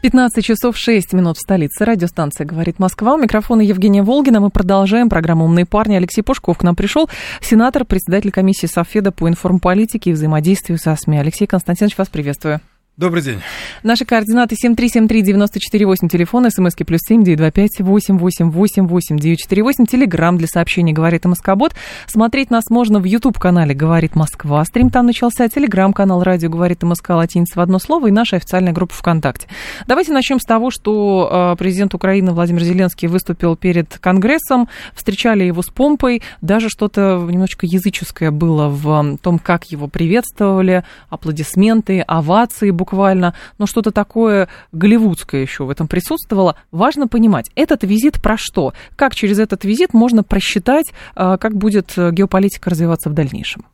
[0.00, 1.84] 15 часов 6 минут в столице.
[1.84, 3.14] Радиостанция «Говорит Москва».
[3.14, 4.38] У микрофона Евгения Волгина.
[4.38, 5.96] Мы продолжаем программу «Умные парни».
[5.96, 7.10] Алексей Пушков к нам пришел.
[7.40, 11.18] Сенатор, председатель комиссии Софеда по информполитике и взаимодействию со СМИ.
[11.18, 12.60] Алексей Константинович, вас приветствую.
[12.98, 13.38] Добрый день.
[13.84, 19.38] Наши координаты 7373948, телефон, смски плюс семь девять два пять восемь восемь восемь восемь девять
[19.38, 21.76] четыре восемь, телеграмм для сообщений «Говорит Москобот».
[22.08, 24.64] Смотреть нас можно в YouTube-канале «Говорит Москва».
[24.64, 28.92] Стрим там начался, телеграм-канал «Радио говорит МСК» латиница в одно слово и наша официальная группа
[28.94, 29.46] ВКонтакте.
[29.86, 35.62] Давайте начнем с того, что э, президент Украины Владимир Зеленский выступил перед Конгрессом, встречали его
[35.62, 42.87] с помпой, даже что-то немножечко языческое было в том, как его приветствовали, аплодисменты, овации, буквально,
[42.92, 46.56] но что-то такое голливудское еще в этом присутствовало.
[46.70, 48.72] Важно понимать, этот визит про что?
[48.96, 53.66] Как через этот визит можно просчитать, а, как будет геополитика развиваться в дальнейшем?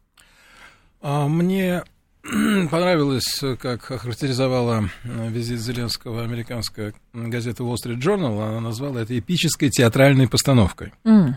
[1.03, 1.83] А, мне
[2.71, 8.43] понравилось, как охарактеризовала э, визит Зеленского американская газета Wall Street Journal.
[8.43, 10.95] Она назвала это эпической театральной постановкой.
[11.05, 11.35] Mm.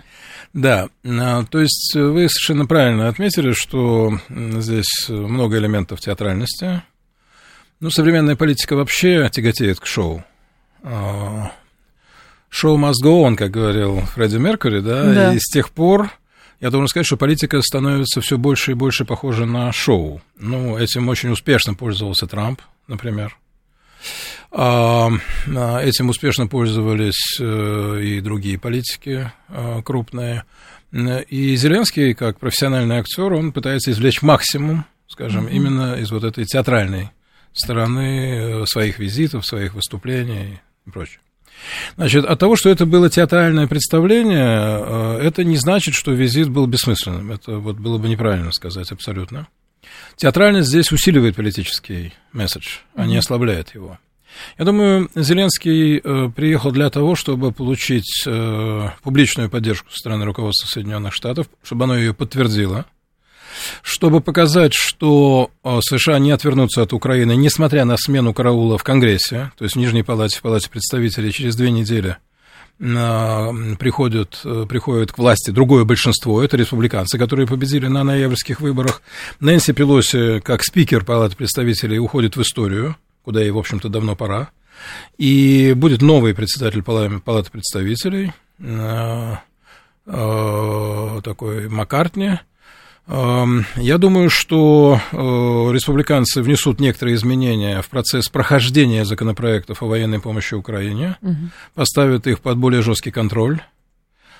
[0.53, 6.81] Да, а, то есть вы совершенно правильно отметили, что здесь много элементов театральности.
[7.80, 10.23] Ну, современная политика вообще тяготеет к шоу.
[10.81, 11.52] А,
[12.50, 15.03] шоу must go on, как говорил Фредди Меркьюри, да?
[15.14, 16.09] да, и с тех пор
[16.59, 20.22] я должен сказать, что политика становится все больше и больше похожа на шоу.
[20.39, 23.38] Ну, этим очень успешно пользовался Трамп, например.
[24.52, 25.12] А,
[25.56, 29.31] а, этим успешно пользовались э, и другие политики
[29.84, 30.45] крупные.
[30.91, 35.51] И Зеленский, как профессиональный актер, он пытается извлечь максимум, скажем, mm-hmm.
[35.51, 37.12] именно из вот этой театральной
[37.59, 41.19] стороны э, своих визитов, своих выступлений и прочее.
[41.95, 46.68] Значит, от того, что это было театральное представление, э, это не значит, что визит был
[46.68, 47.31] бессмысленным.
[47.31, 49.47] Это вот было бы неправильно сказать абсолютно.
[50.16, 54.00] Театральность здесь усиливает политический месседж, а не ослабляет его.
[54.59, 58.28] Я думаю, Зеленский э, приехал для того, чтобы получить
[59.01, 62.85] публичную поддержку со стороны руководства Соединенных Штатов, чтобы оно ее подтвердило–
[63.81, 69.51] чтобы показать, что э, США не отвернутся от Украины, несмотря на смену караула в Конгрессе,
[69.57, 72.18] то есть в Нижней Палате, в Палате представителей через две недели
[72.79, 79.01] приходят, э, приходят к власти другое большинство, это республиканцы, которые победили на ноябрьских выборах.
[79.40, 84.50] Нэнси Пелоси, как спикер Палаты представителей, уходит в историю, куда ей, в общем-то, давно пора.
[85.18, 89.35] И будет новый председатель Палаты представителей, э,
[91.24, 92.39] такой Маккартни,
[93.09, 100.56] я думаю, что э, республиканцы внесут некоторые изменения в процесс прохождения законопроектов о военной помощи
[100.56, 101.35] Украине, угу.
[101.73, 103.62] поставят их под более жесткий контроль.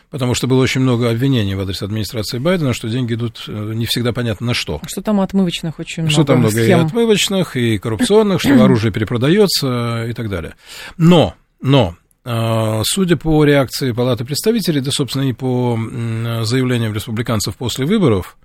[0.10, 3.86] Потому что было очень много обвинений в адрес администрации Байдена, что деньги идут э, не
[3.86, 4.82] всегда понятно на что.
[4.86, 6.80] Что там отмывочных очень много Что там много схем.
[6.80, 10.56] и отмывочных, и коррупционных, что оружие перепродается и так далее.
[10.98, 11.96] Но, но,
[12.26, 15.78] э, Судя по реакции Палаты представителей, да, собственно, и по
[16.44, 18.38] заявлениям республиканцев после выборов,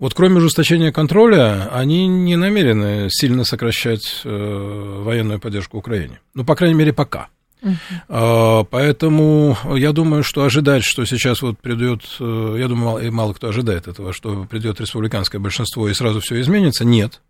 [0.00, 6.20] вот кроме ужесточения контроля, они не намерены сильно сокращать э, военную поддержку Украине.
[6.34, 7.28] Ну, по крайней мере, пока.
[7.62, 8.66] Uh-huh.
[8.70, 13.48] Поэтому я думаю, что ожидать, что сейчас вот придет, э, я думаю, мало, мало кто
[13.48, 16.86] ожидает этого, что придет республиканское большинство и сразу все изменится.
[16.86, 17.20] Нет,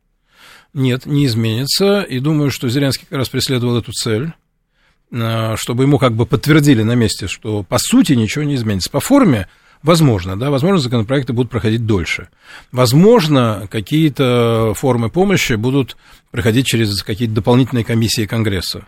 [0.72, 2.02] нет, не изменится.
[2.02, 4.32] И думаю, что Зеленский как раз преследовал эту цель,
[5.10, 8.90] э, чтобы ему как бы подтвердили на месте, что по сути ничего не изменится.
[8.90, 9.48] По форме
[9.82, 12.28] Возможно, да, возможно, законопроекты будут проходить дольше.
[12.70, 15.96] Возможно, какие-то формы помощи будут
[16.30, 18.86] проходить через какие-то дополнительные комиссии Конгресса.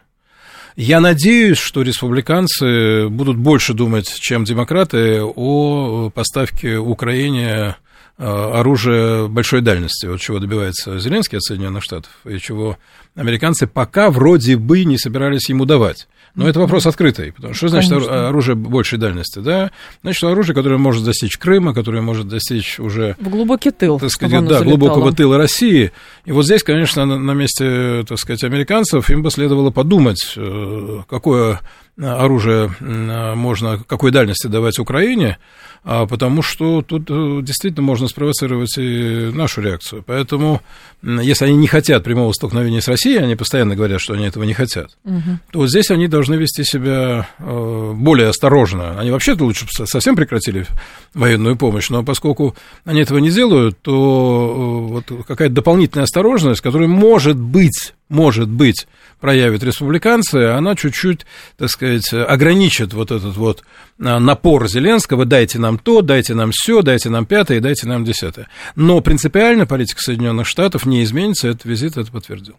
[0.76, 7.76] Я надеюсь, что республиканцы будут больше думать, чем демократы, о поставке Украине
[8.16, 12.78] э, оружия большой дальности, вот чего добивается Зеленский от Соединенных Штатов, и чего
[13.14, 16.06] американцы пока вроде бы не собирались ему давать.
[16.34, 18.28] Но это вопрос открытый, потому что, что значит Конечно.
[18.28, 19.70] оружие большей дальности, да?
[20.02, 23.16] Значит, оружие, которое может достичь Крыма, которое может достичь уже...
[23.20, 24.00] В глубокий тыл.
[24.00, 25.92] Так сказать, да, глубокого тыла России.
[26.24, 31.60] И вот здесь, конечно, на, месте, так сказать, американцев им бы следовало подумать, э, какое
[31.98, 35.38] оружие можно какой дальности давать Украине,
[35.84, 40.04] а потому что тут э, действительно можно спровоцировать и нашу реакцию.
[40.06, 40.62] Поэтому,
[41.02, 44.54] если они не хотят прямого столкновения с Россией, они постоянно говорят, что они этого не
[44.54, 45.40] хотят, угу.
[45.50, 48.98] то вот здесь они должны вести себя э, более осторожно.
[49.00, 50.66] Они вообще-то лучше совсем прекратили
[51.14, 52.54] военную помощь, но поскольку
[52.84, 58.86] они этого не делают, то э, вот какая-то дополнительная осторожность, которая может быть, может быть,
[59.20, 61.24] проявят республиканцы, она чуть-чуть,
[61.56, 63.64] так сказать, ограничит вот этот вот
[63.98, 68.48] а, напор Зеленского, дайте нам то, дайте нам все, дайте нам пятое дайте нам десятое.
[68.76, 72.56] Но принципиально политика Соединенных Штатов не изменится, этот визит это подтвердил.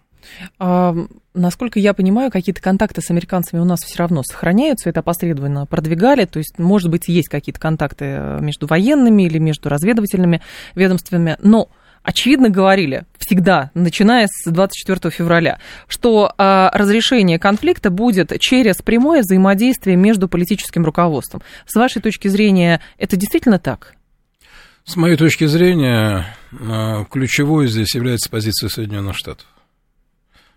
[0.57, 0.95] А,
[1.35, 6.25] насколько я понимаю, какие-то контакты с американцами у нас все равно сохраняются, это опосредованно продвигали,
[6.25, 10.41] то есть, может быть, есть какие-то контакты э, между военными или между разведывательными
[10.73, 11.69] ведомствами, но
[12.03, 19.95] очевидно говорили всегда, начиная с 24 февраля, что э, разрешение конфликта будет через прямое взаимодействие
[19.95, 21.41] между политическим руководством.
[21.65, 23.95] С вашей точки зрения, это действительно так?
[24.85, 29.47] С моей точки зрения, а, ключевой здесь является позиция Соединенных Штатов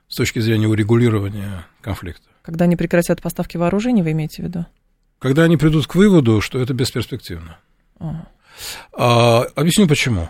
[0.09, 2.29] с точки зрения урегулирования конфликта.
[2.43, 4.67] Когда они прекратят поставки вооружений, вы имеете в виду?
[5.19, 7.59] Когда они придут к выводу, что это бесперспективно.
[7.99, 8.27] А.
[8.93, 10.29] А, объясню почему.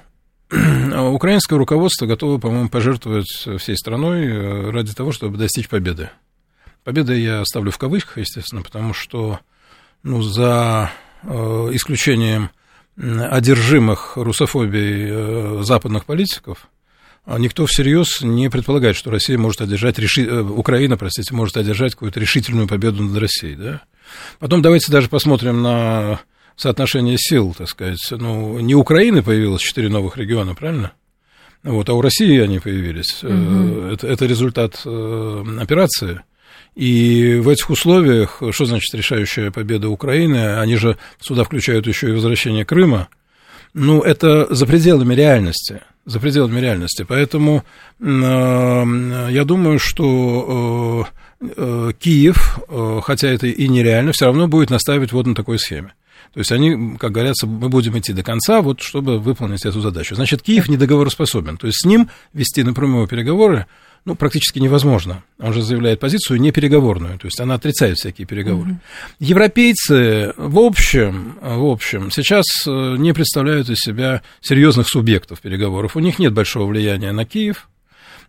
[0.51, 6.11] Украинское руководство готово, по-моему, пожертвовать всей страной э, ради того, чтобы достичь победы.
[6.85, 9.41] Победы я ставлю в кавычках, естественно, потому что
[10.05, 10.93] ну, за
[11.25, 11.29] э,
[11.73, 12.51] исключением
[12.97, 16.69] одержимых русофобией э, западных политиков,
[17.27, 20.43] никто всерьез не предполагает, что Россия может одержать, реши...
[20.43, 23.57] Украина, простите, может одержать какую-то решительную победу над Россией.
[23.57, 23.83] Да?
[24.39, 26.21] Потом давайте даже посмотрим на
[26.57, 28.01] соотношение сил, так сказать.
[28.11, 30.93] Ну, не Украины появилось четыре новых региона, правильно?
[31.63, 33.23] Вот, а у России они появились.
[33.23, 33.87] Угу.
[33.93, 36.23] Это, это результат э, операции.
[36.77, 40.59] И в этих условиях, что значит решающая победа Украины?
[40.59, 43.09] Они же сюда включают еще и возвращение Крыма.
[43.73, 45.81] Ну, это за пределами реальности.
[46.05, 47.05] За пределами реальности.
[47.07, 47.65] Поэтому
[47.99, 51.09] э, я думаю, что
[51.41, 55.59] э, э, Киев, э, хотя это и нереально, все равно будет настаивать вот на такой
[55.59, 55.95] схеме.
[56.33, 60.15] То есть они, как говорится, мы будем идти до конца, вот чтобы выполнить эту задачу.
[60.15, 61.57] Значит, Киев недоговороспособен.
[61.57, 63.67] То есть с ним вести напрямую переговоры
[64.07, 65.25] ну, практически невозможно.
[65.41, 68.71] Он же заявляет позицию непереговорную, то есть она отрицает всякие переговоры.
[68.71, 68.79] Угу.
[69.19, 75.97] Европейцы, в общем, в общем, сейчас э, не представляют из себя серьезных субъектов переговоров.
[75.97, 77.69] У них нет большого влияния на Киев,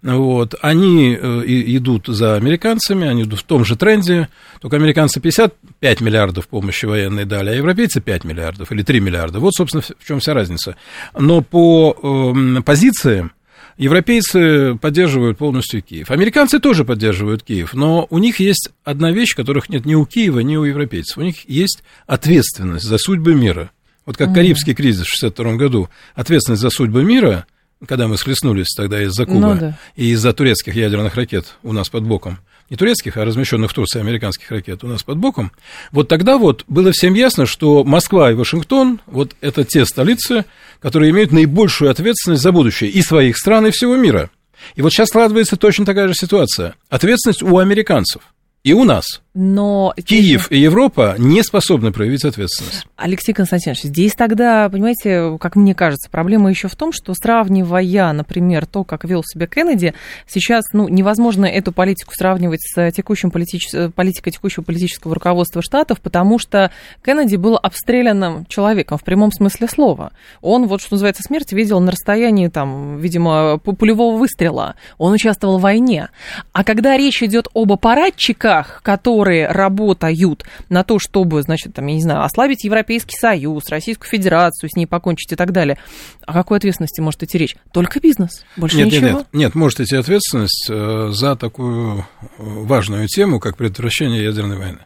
[0.01, 4.29] вот, они э, идут за американцами, они идут в том же тренде,
[4.61, 9.39] только американцы 55 миллиардов помощи военной дали, а европейцы 5 миллиардов или 3 миллиарда.
[9.39, 10.75] Вот, собственно, в чем вся разница.
[11.17, 13.31] Но по э, позициям
[13.77, 16.09] Европейцы поддерживают полностью Киев.
[16.09, 20.39] Американцы тоже поддерживают Киев, но у них есть одна вещь, которых нет ни у Киева,
[20.39, 21.19] ни у европейцев.
[21.19, 23.69] У них есть ответственность за судьбы мира.
[24.07, 24.33] Вот как.
[24.33, 27.45] Карибский кризис в 1962 году, ответственность за судьбы мира–
[27.85, 29.79] когда мы схлестнулись тогда из-за Кубы ну, да.
[29.95, 32.39] и из-за турецких ядерных ракет у нас под боком,
[32.69, 35.51] не турецких, а размещенных в Турции американских ракет у нас под боком,
[35.91, 40.45] вот тогда вот было всем ясно, что Москва и Вашингтон, вот это те столицы,
[40.79, 44.29] которые имеют наибольшую ответственность за будущее и своих стран, и всего мира.
[44.75, 46.75] И вот сейчас складывается точно такая же ситуация.
[46.89, 48.21] Ответственность у американцев
[48.63, 49.21] и у нас.
[49.39, 49.94] Но...
[50.04, 52.88] Киев и Европа не способны проявить ответственность.
[52.95, 58.66] Алексей Константинович, здесь тогда, понимаете, как мне кажется, проблема еще в том, что сравнивая, например,
[58.66, 59.94] то, как вел себя Кеннеди,
[60.25, 63.69] сейчас ну, невозможно эту политику сравнивать с текущим политич...
[63.94, 66.72] политикой текущего политического руководства Штатов, потому что
[67.06, 70.13] Кеннеди был обстрелянным человеком в прямом смысле слова.
[70.41, 74.74] Он, вот что называется, смерть видел на расстоянии, там, видимо, пулевого выстрела.
[74.98, 76.10] Он участвовал в войне.
[76.53, 81.96] А когда речь идет об аппаратчиках, которые которые работают на то, чтобы, значит, там, я
[81.96, 85.77] не знаю, ослабить Европейский Союз, Российскую Федерацию, с ней покончить и так далее.
[86.25, 87.57] О какой ответственности может идти речь?
[87.74, 89.01] Только бизнес, больше нет, ничего?
[89.01, 92.03] Нет, нет, нет, может идти ответственность э, за такую э,
[92.38, 94.79] важную тему, как предотвращение ядерной войны.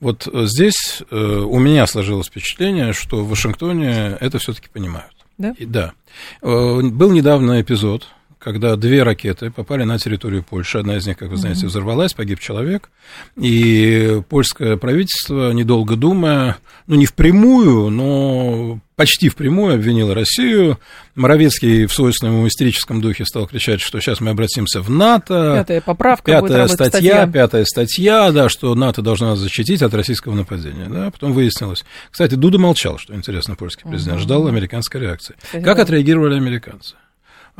[0.00, 5.12] Вот э, здесь у меня сложилось впечатление, что в Вашингтоне это все-таки понимают.
[5.36, 5.54] Да?
[5.58, 5.92] И, да.
[6.40, 8.06] Был недавно эпизод,
[8.40, 10.78] когда две ракеты попали на территорию Польши.
[10.78, 12.90] Одна из них, как вы знаете, взорвалась, погиб человек.
[13.36, 16.56] И польское правительство, недолго думая,
[16.86, 20.78] ну, не впрямую, но почти впрямую обвинило Россию.
[21.14, 25.56] Моровецкий в свойственном истерическом духе стал кричать, что сейчас мы обратимся в НАТО.
[25.58, 26.32] Пятая поправка.
[26.32, 30.86] Пятая статья, статья, пятая статья, да, что НАТО должна защитить от российского нападения.
[30.88, 31.84] Да, потом выяснилось.
[32.10, 35.34] Кстати, Дуда молчал, что интересно, польский президент, ждал американской реакции.
[35.52, 36.94] Как отреагировали американцы?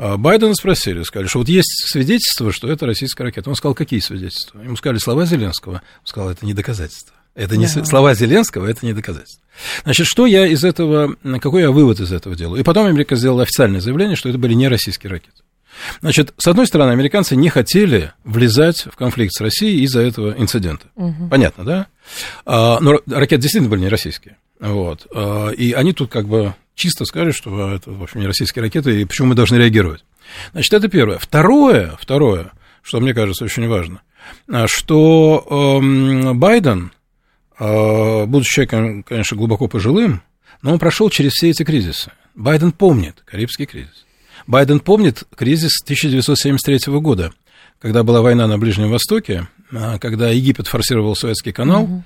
[0.03, 3.51] А Байдена спросили, сказали, что вот есть свидетельство, что это российская ракета.
[3.51, 4.59] Он сказал, какие свидетельства?
[4.59, 5.73] Ему сказали слова Зеленского.
[5.73, 7.15] Он сказал, это не доказательство.
[7.35, 7.85] Это не да.
[7.85, 9.45] слова Зеленского, это не доказательство.
[9.83, 12.59] Значит, что я из этого, какой я вывод из этого делаю?
[12.59, 15.43] И потом Америка сделала официальное заявление, что это были не российские ракеты.
[16.01, 20.87] Значит, с одной стороны, американцы не хотели влезать в конфликт с Россией из-за этого инцидента.
[20.95, 21.27] Угу.
[21.29, 21.87] Понятно, да?
[22.47, 24.37] А, но ракеты действительно были не российские.
[24.59, 25.05] Вот.
[25.13, 29.01] А, и они тут как бы чисто сказали, что это, в общем, не российские ракеты,
[29.01, 30.03] и почему мы должны реагировать.
[30.51, 31.19] Значит, это первое.
[31.19, 34.01] Второе, второе, что мне кажется очень важно,
[34.49, 36.91] а, что э, Байден,
[37.59, 40.21] э, будучи человеком, конечно, глубоко пожилым,
[40.61, 42.11] но он прошел через все эти кризисы.
[42.35, 44.05] Байден помнит Карибский кризис.
[44.47, 47.33] Байден помнит кризис 1973 года,
[47.79, 49.60] когда была война на Ближнем Востоке, а,
[49.99, 52.03] когда Египет форсировал Советский канал, угу.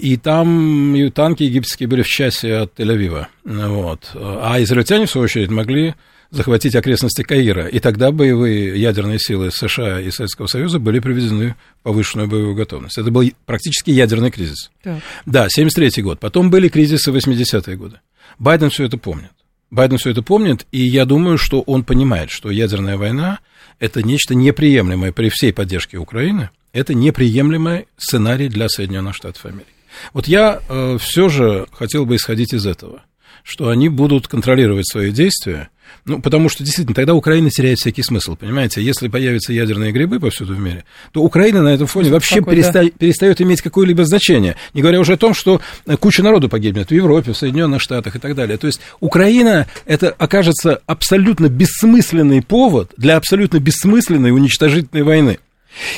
[0.00, 3.26] и там и танки египетские были в часе от Тель-Авива.
[3.44, 4.10] Вот.
[4.14, 5.94] А израильтяне, в свою очередь, могли
[6.34, 7.66] захватить окрестности Каира.
[7.66, 12.98] И тогда боевые ядерные силы США и Советского Союза были приведены в повышенную боевую готовность.
[12.98, 14.70] Это был практически ядерный кризис.
[14.82, 14.98] Так.
[15.26, 16.20] Да, 73 год.
[16.20, 18.00] Потом были кризисы 80-е годы.
[18.38, 19.30] Байден все это помнит.
[19.70, 23.40] Байден все это помнит, и я думаю, что он понимает, что ядерная война–
[23.80, 29.68] это нечто неприемлемое при всей поддержке Украины, это неприемлемый сценарий для Соединенных Штатов Америки.
[30.12, 33.04] Вот я э, все же хотел бы исходить из этого,
[33.42, 35.70] что они будут контролировать свои действия,
[36.04, 38.82] ну, потому что, действительно, тогда Украина теряет всякий смысл, понимаете?
[38.82, 42.82] Если появятся ядерные грибы повсюду в мире, то Украина на этом фоне вообще Какой, переста...
[42.82, 42.90] да.
[42.90, 44.56] перестает иметь какое-либо значение.
[44.74, 45.60] Не говоря уже о том, что
[46.00, 48.58] куча народу погибнет в Европе, в Соединенных Штатах и так далее.
[48.58, 55.38] То есть Украина, это окажется абсолютно бессмысленный повод для абсолютно бессмысленной уничтожительной войны.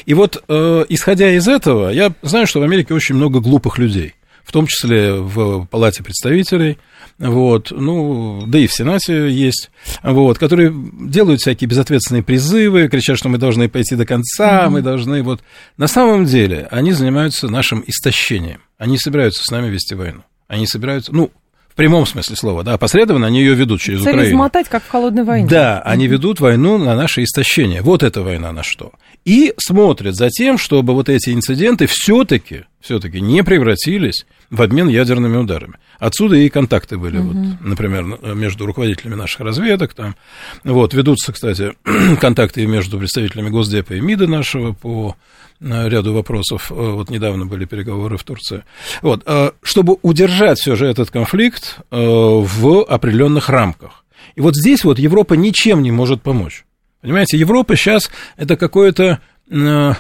[0.04, 4.14] И вот, э, исходя из этого, я знаю, что в Америке очень много глупых людей,
[4.45, 6.78] в том числе в Палате представителей,
[7.18, 9.71] вот, ну, да и в Сенате есть,
[10.02, 14.71] вот, которые делают всякие безответственные призывы, кричат, что мы должны пойти до конца, mm-hmm.
[14.71, 15.40] мы должны, вот.
[15.78, 21.14] На самом деле, они занимаются нашим истощением, они собираются с нами вести войну, они собираются,
[21.14, 21.30] ну,
[21.76, 24.35] в прямом смысле слова, да, посредственно они ее ведут через Цель Украину.
[24.35, 25.47] измотать, как в холодной войне.
[25.47, 27.83] Да, они ведут войну на наше истощение.
[27.83, 28.92] Вот эта война на что.
[29.26, 35.37] И смотрят за тем, чтобы вот эти инциденты все-таки, все-таки не превратились в обмен ядерными
[35.37, 35.75] ударами.
[35.99, 37.28] Отсюда и контакты были, угу.
[37.28, 39.95] вот, например, между руководителями наших разведок.
[39.95, 40.16] Там.
[40.64, 41.73] Вот, ведутся, кстати,
[42.21, 45.16] контакты между представителями Госдепа и МИДа нашего по
[45.61, 46.71] э, ряду вопросов.
[46.71, 48.64] Э, вот недавно были переговоры в Турции.
[49.02, 54.05] Вот, э, чтобы удержать все же этот конфликт в определенных рамках.
[54.35, 56.64] И вот здесь вот Европа ничем не может помочь.
[57.00, 59.95] Понимаете, Европа сейчас это какое-то Э,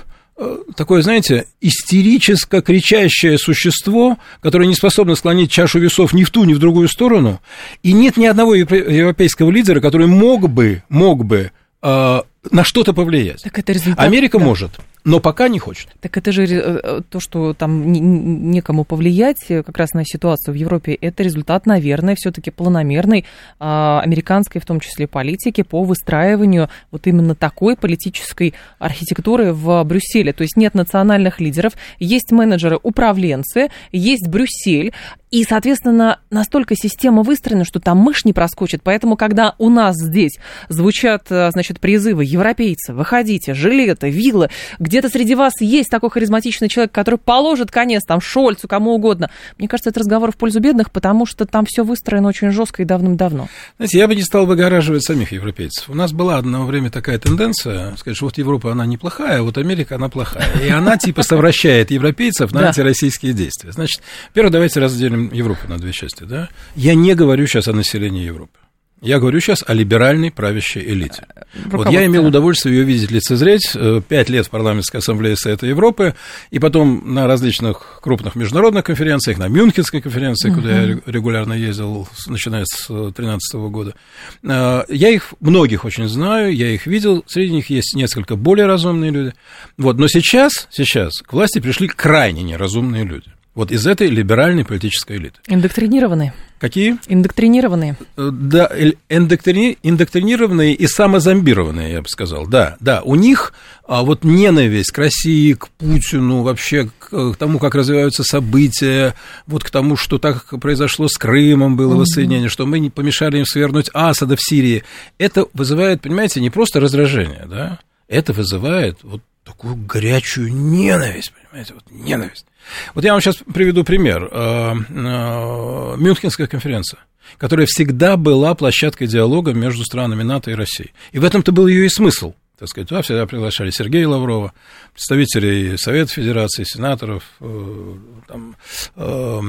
[0.76, 6.54] такое, знаете, истерическо кричащее существо, которое не способно склонить чашу весов ни в ту, ни
[6.54, 7.40] в другую сторону,
[7.82, 11.52] и нет ни одного европейского лидера, который мог бы, мог бы
[11.82, 13.42] э, на что-то повлиять.
[13.42, 14.44] Так это результат, Америка да.
[14.44, 14.72] может
[15.06, 15.88] но пока не хочет.
[16.00, 20.52] Так это же э, э, то, что там некому повлиять э, как раз на ситуацию
[20.52, 23.24] в Европе, это результат, наверное, все-таки планомерной
[23.60, 30.32] а, американской, в том числе, политики по выстраиванию вот именно такой политической архитектуры в Брюсселе.
[30.32, 34.92] То есть нет национальных лидеров, есть менеджеры, управленцы, есть Брюссель,
[35.30, 38.82] и, соответственно, настолько система выстроена, что там мышь не проскочит.
[38.82, 40.38] Поэтому, когда у нас здесь
[40.68, 46.90] звучат, значит, призывы европейцы, выходите, жилеты, виллы, где где-то среди вас есть такой харизматичный человек,
[46.90, 49.30] который положит конец там Шольцу, кому угодно.
[49.58, 52.86] Мне кажется, это разговор в пользу бедных, потому что там все выстроено очень жестко и
[52.86, 53.48] давным-давно.
[53.76, 55.90] Знаете, я бы не стал выгораживать самих европейцев.
[55.90, 59.58] У нас была одно время такая тенденция, сказать, что вот Европа, она неплохая, а вот
[59.58, 60.48] Америка, она плохая.
[60.64, 63.72] И она типа совращает европейцев на антироссийские действия.
[63.72, 64.02] Значит,
[64.32, 66.22] первое, давайте разделим Европу на две части.
[66.22, 66.48] Да?
[66.74, 68.58] Я не говорю сейчас о населении Европы.
[69.02, 71.26] Я говорю сейчас о либеральной правящей элите.
[71.66, 73.72] Вот я имел удовольствие ее видеть, лицезреть.
[73.74, 76.14] Э, пять лет в парламентской ассамблее Совета Европы,
[76.50, 80.60] и потом на различных крупных международных конференциях, на Мюнхенской конференции, угу.
[80.60, 83.94] куда я регулярно ездил, начиная с 2013 года.
[84.42, 89.10] Э, я их, многих очень знаю, я их видел, среди них есть несколько более разумные
[89.10, 89.34] люди.
[89.76, 93.35] Вот, но сейчас, сейчас к власти пришли крайне неразумные люди.
[93.56, 95.40] Вот из этой либеральной политической элиты.
[95.48, 96.34] Индоктринированные.
[96.58, 96.98] Какие?
[97.08, 97.96] Индоктринированные.
[98.18, 98.70] Э, да,
[99.08, 99.78] индоктрини...
[99.82, 102.46] индоктринированные и самозомбированные, я бы сказал.
[102.46, 103.54] Да, да, у них
[103.88, 109.14] а вот ненависть к России, к Путину, вообще к тому, как развиваются события,
[109.46, 112.00] вот к тому, что так произошло с Крымом, было угу.
[112.00, 114.84] воссоединение, что мы не помешали им свернуть Асада в Сирии,
[115.16, 121.84] это вызывает, понимаете, не просто раздражение, да, это вызывает вот такую горячую ненависть, понимаете, вот
[121.90, 122.46] ненависть.
[122.94, 124.28] Вот я вам сейчас приведу пример.
[124.30, 127.00] Э, э, Мюнхенская конференция
[127.38, 130.92] которая всегда была площадкой диалога между странами НАТО и Россией.
[131.10, 134.52] И в этом-то был ее и смысл– так сказать, туда всегда приглашали Сергея Лаврова,
[134.92, 137.94] представителей Совета Федерации, сенаторов, э,
[138.26, 138.56] там,
[138.96, 139.40] э,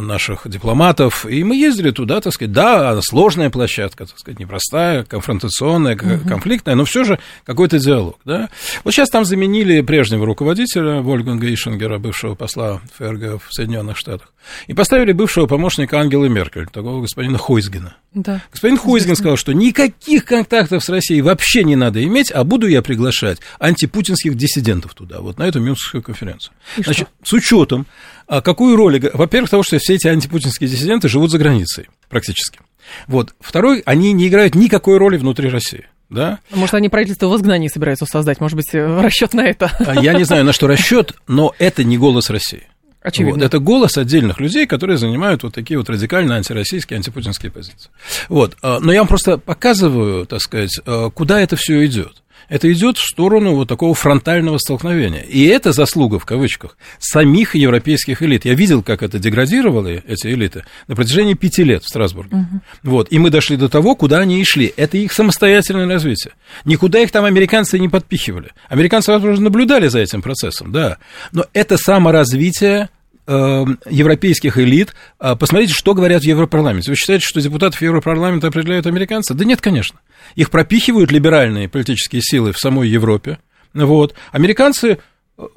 [0.00, 5.94] наших дипломатов, и мы ездили туда, так сказать, да, сложная площадка, так сказать, непростая, конфронтационная,
[5.94, 6.26] угу.
[6.26, 8.48] конфликтная, но все же какой-то диалог, да.
[8.82, 14.32] Вот сейчас там заменили прежнего руководителя, Вольганга Ишингера, бывшего посла ФРГ в Соединенных Штатах,
[14.68, 17.96] и поставили бывшего помощника Ангелы Меркель, такого господина Хойсгена.
[18.14, 18.40] Да.
[18.52, 22.82] Господин Хойзген сказал, что никаких контактов с Россией вообще не надо иметь, а буду я
[22.82, 26.54] приглашать антипутинских диссидентов туда, вот на эту Мюнхенскую конференцию.
[26.76, 27.28] И Значит, что?
[27.28, 27.86] с учетом,
[28.28, 29.00] а какую роль...
[29.12, 32.60] Во-первых, того, что все эти антипутинские диссиденты живут за границей практически.
[33.08, 33.34] Вот.
[33.40, 35.86] Второй, они не играют никакой роли внутри России.
[36.10, 36.38] Да?
[36.52, 39.72] Может, они правительство в изгнании собираются создать, может быть, э, расчет на это.
[39.84, 42.68] А я не знаю, на что расчет, но это не голос России.
[43.02, 43.40] Очевидно.
[43.40, 47.90] Вот, это голос отдельных людей, которые занимают вот такие вот радикально антироссийские, антипутинские позиции.
[48.28, 48.56] Вот.
[48.62, 50.78] А, но я вам просто показываю, так сказать,
[51.14, 55.22] куда это все идет это идет в сторону вот такого фронтального столкновения.
[55.22, 58.44] И это заслуга, в кавычках, самих европейских элит.
[58.44, 62.36] Я видел, как это деградировали, эти элиты, на протяжении пяти лет в Страсбурге.
[62.36, 62.60] Угу.
[62.84, 63.08] Вот.
[63.10, 64.72] И мы дошли до того, куда они и шли.
[64.76, 66.34] Это их самостоятельное развитие.
[66.64, 68.50] Никуда их там американцы не подпихивали.
[68.68, 70.98] Американцы, возможно, наблюдали за этим процессом, да.
[71.32, 72.88] Но это саморазвитие
[73.26, 74.94] европейских элит.
[75.18, 76.90] А посмотрите, что говорят в Европарламенте.
[76.90, 79.34] Вы считаете, что депутатов Европарламента определяют американцы?
[79.34, 80.00] Да нет, конечно.
[80.34, 83.38] Их пропихивают либеральные политические силы в самой Европе.
[83.72, 84.14] Вот.
[84.32, 84.98] Американцы,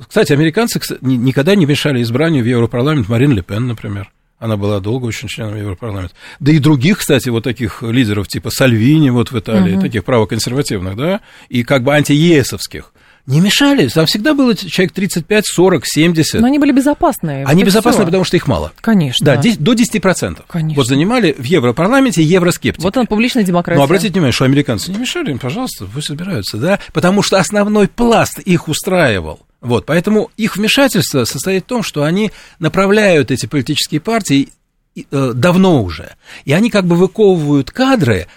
[0.07, 4.11] кстати, американцы никогда не мешали избранию в Европарламент Марин Ле Пен, например.
[4.39, 6.13] Она была долго очень членом Европарламента.
[6.39, 9.81] Да и других, кстати, вот таких лидеров, типа Сальвини вот в Италии, угу.
[9.81, 12.93] таких правоконсервативных, да, и как бы антиесовских
[13.27, 13.87] не мешали.
[13.89, 16.41] Там всегда было человек 35, 40, 70.
[16.41, 17.45] Но они были безопасные.
[17.45, 18.71] Они безопасные, потому что их мало.
[18.79, 19.25] Конечно.
[19.25, 20.43] Да, 10, до 10%.
[20.47, 20.75] Конечно.
[20.81, 22.81] Вот занимали в Европарламенте евроскептики.
[22.81, 23.77] Вот он публичная демократия.
[23.77, 26.79] Но обратите внимание, что американцы не мешали им, пожалуйста, пусть собираются, да?
[26.93, 29.41] Потому что основной пласт их устраивал.
[29.59, 34.49] Вот, поэтому их вмешательство состоит в том, что они направляют эти политические партии
[34.95, 36.15] э, давно уже.
[36.45, 38.27] И они как бы выковывают кадры,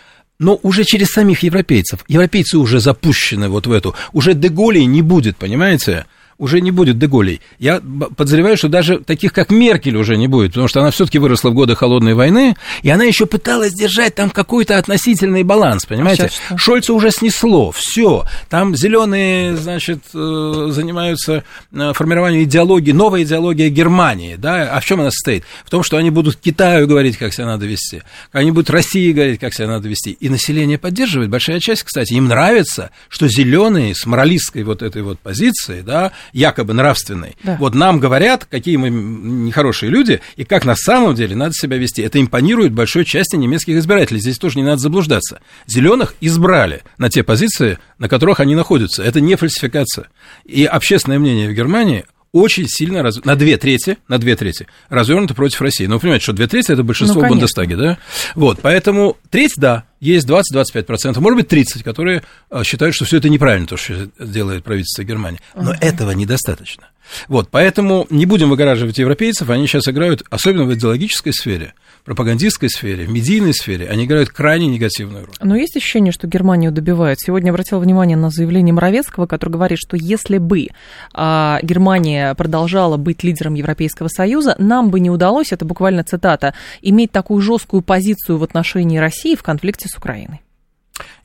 [0.41, 2.01] но уже через самих европейцев.
[2.09, 3.95] Европейцы уже запущены вот в эту.
[4.13, 6.07] Уже Деголей не будет, понимаете?
[6.41, 7.41] Уже не будет Деголей.
[7.59, 7.81] Я
[8.17, 11.55] подозреваю, что даже таких, как Меркель, уже не будет, потому что она все-таки выросла в
[11.55, 16.31] годы холодной войны, и она еще пыталась держать там какой-то относительный баланс, понимаете?
[16.49, 18.25] А Шольца уже снесло, все.
[18.49, 24.71] Там зеленые, значит, э, занимаются э, формированием идеологии, новой идеологии Германии, да?
[24.73, 25.45] А в чем она состоит?
[25.67, 29.39] В том, что они будут Китаю говорить, как себя надо вести, они будут России говорить,
[29.39, 30.13] как себя надо вести.
[30.13, 31.29] И население поддерживает.
[31.29, 36.75] Большая часть, кстати, им нравится, что зеленые с моралистской вот этой вот позицией, да, якобы
[36.75, 37.37] нравственной.
[37.43, 37.57] Да.
[37.59, 42.03] Вот нам говорят, какие мы нехорошие люди, и как на самом деле надо себя вести.
[42.03, 44.21] Это импонирует большой части немецких избирателей.
[44.21, 45.41] Здесь тоже не надо заблуждаться.
[45.67, 49.03] Зеленых избрали на те позиции, на которых они находятся.
[49.03, 50.09] Это не фальсификация.
[50.45, 53.25] И общественное мнение в Германии очень сильно раз...
[53.25, 55.85] на две трети, на две трети развернуто против России.
[55.85, 57.99] Но ну, вы понимаете, что две трети это большинство ну, в Бундестаге, да?
[58.35, 63.29] Вот, поэтому треть, да, есть 20-25%, может быть 30%, которые а, считают, что все это
[63.29, 65.41] неправильно, то, что делает правительство Германии.
[65.55, 65.79] Но uh-huh.
[65.81, 66.89] этого недостаточно.
[67.29, 73.05] Вот, поэтому не будем выгораживать европейцев, они сейчас играют, особенно в идеологической сфере, пропагандистской сфере,
[73.05, 75.35] в медийной сфере, они играют крайне негативную роль.
[75.41, 77.21] Но есть ощущение, что Германию добивают.
[77.21, 80.69] Сегодня обратил внимание на заявление Моровецкого, который говорит, что если бы
[81.13, 87.13] а, Германия продолжала быть лидером Европейского Союза, нам бы не удалось, это буквально цитата, иметь
[87.13, 90.41] такую жесткую позицию в отношении России в конфликте с Украиной.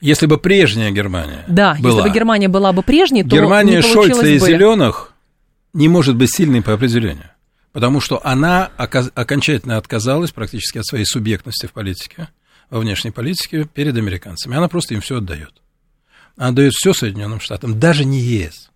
[0.00, 1.96] Если бы прежняя Германия Да, была.
[1.96, 4.46] если бы Германия была бы прежней, то Германия не Шольца и бы...
[4.46, 5.12] Зеленых
[5.74, 7.30] не может быть сильной по определению
[7.76, 12.28] потому что она окончательно отказалась практически от своей субъектности в политике,
[12.70, 14.56] во внешней политике перед американцами.
[14.56, 15.52] Она просто им все отдает.
[16.38, 18.70] Она дает все Соединенным Штатам, даже не ЕС,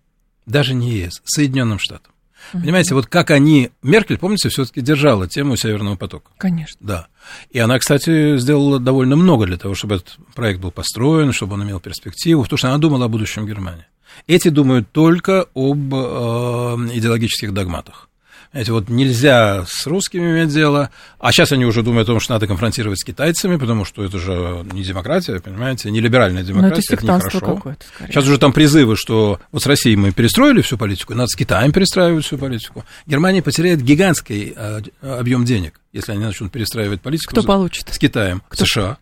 [0.45, 2.13] даже не ЕС, Соединенным Штатам.
[2.53, 2.61] Угу.
[2.61, 3.71] Понимаете, вот как они...
[3.81, 6.29] Меркель, помните, все-таки держала тему Северного потока.
[6.37, 6.77] Конечно.
[6.79, 7.07] Да.
[7.49, 11.63] И она, кстати, сделала довольно много для того, чтобы этот проект был построен, чтобы он
[11.63, 13.87] имел перспективу, потому что она думала о будущем Германии.
[14.27, 15.97] Эти думают только об э,
[16.93, 18.10] идеологических догматах.
[18.51, 22.33] Знаете, вот нельзя с русскими иметь дело, а сейчас они уже думают о том, что
[22.33, 27.05] надо конфронтировать с китайцами, потому что это же не демократия, понимаете, не либеральная демократия, это,
[27.05, 27.75] это нехорошо.
[28.07, 31.71] Сейчас уже там призывы, что вот с Россией мы перестроили всю политику, надо с Китаем
[31.71, 32.83] перестраивать всю политику.
[33.05, 37.31] Германия потеряет гигантский а, объем денег, если они начнут перестраивать политику.
[37.31, 37.87] Кто получит?
[37.93, 38.65] С Китаем, Кто?
[38.65, 38.97] США.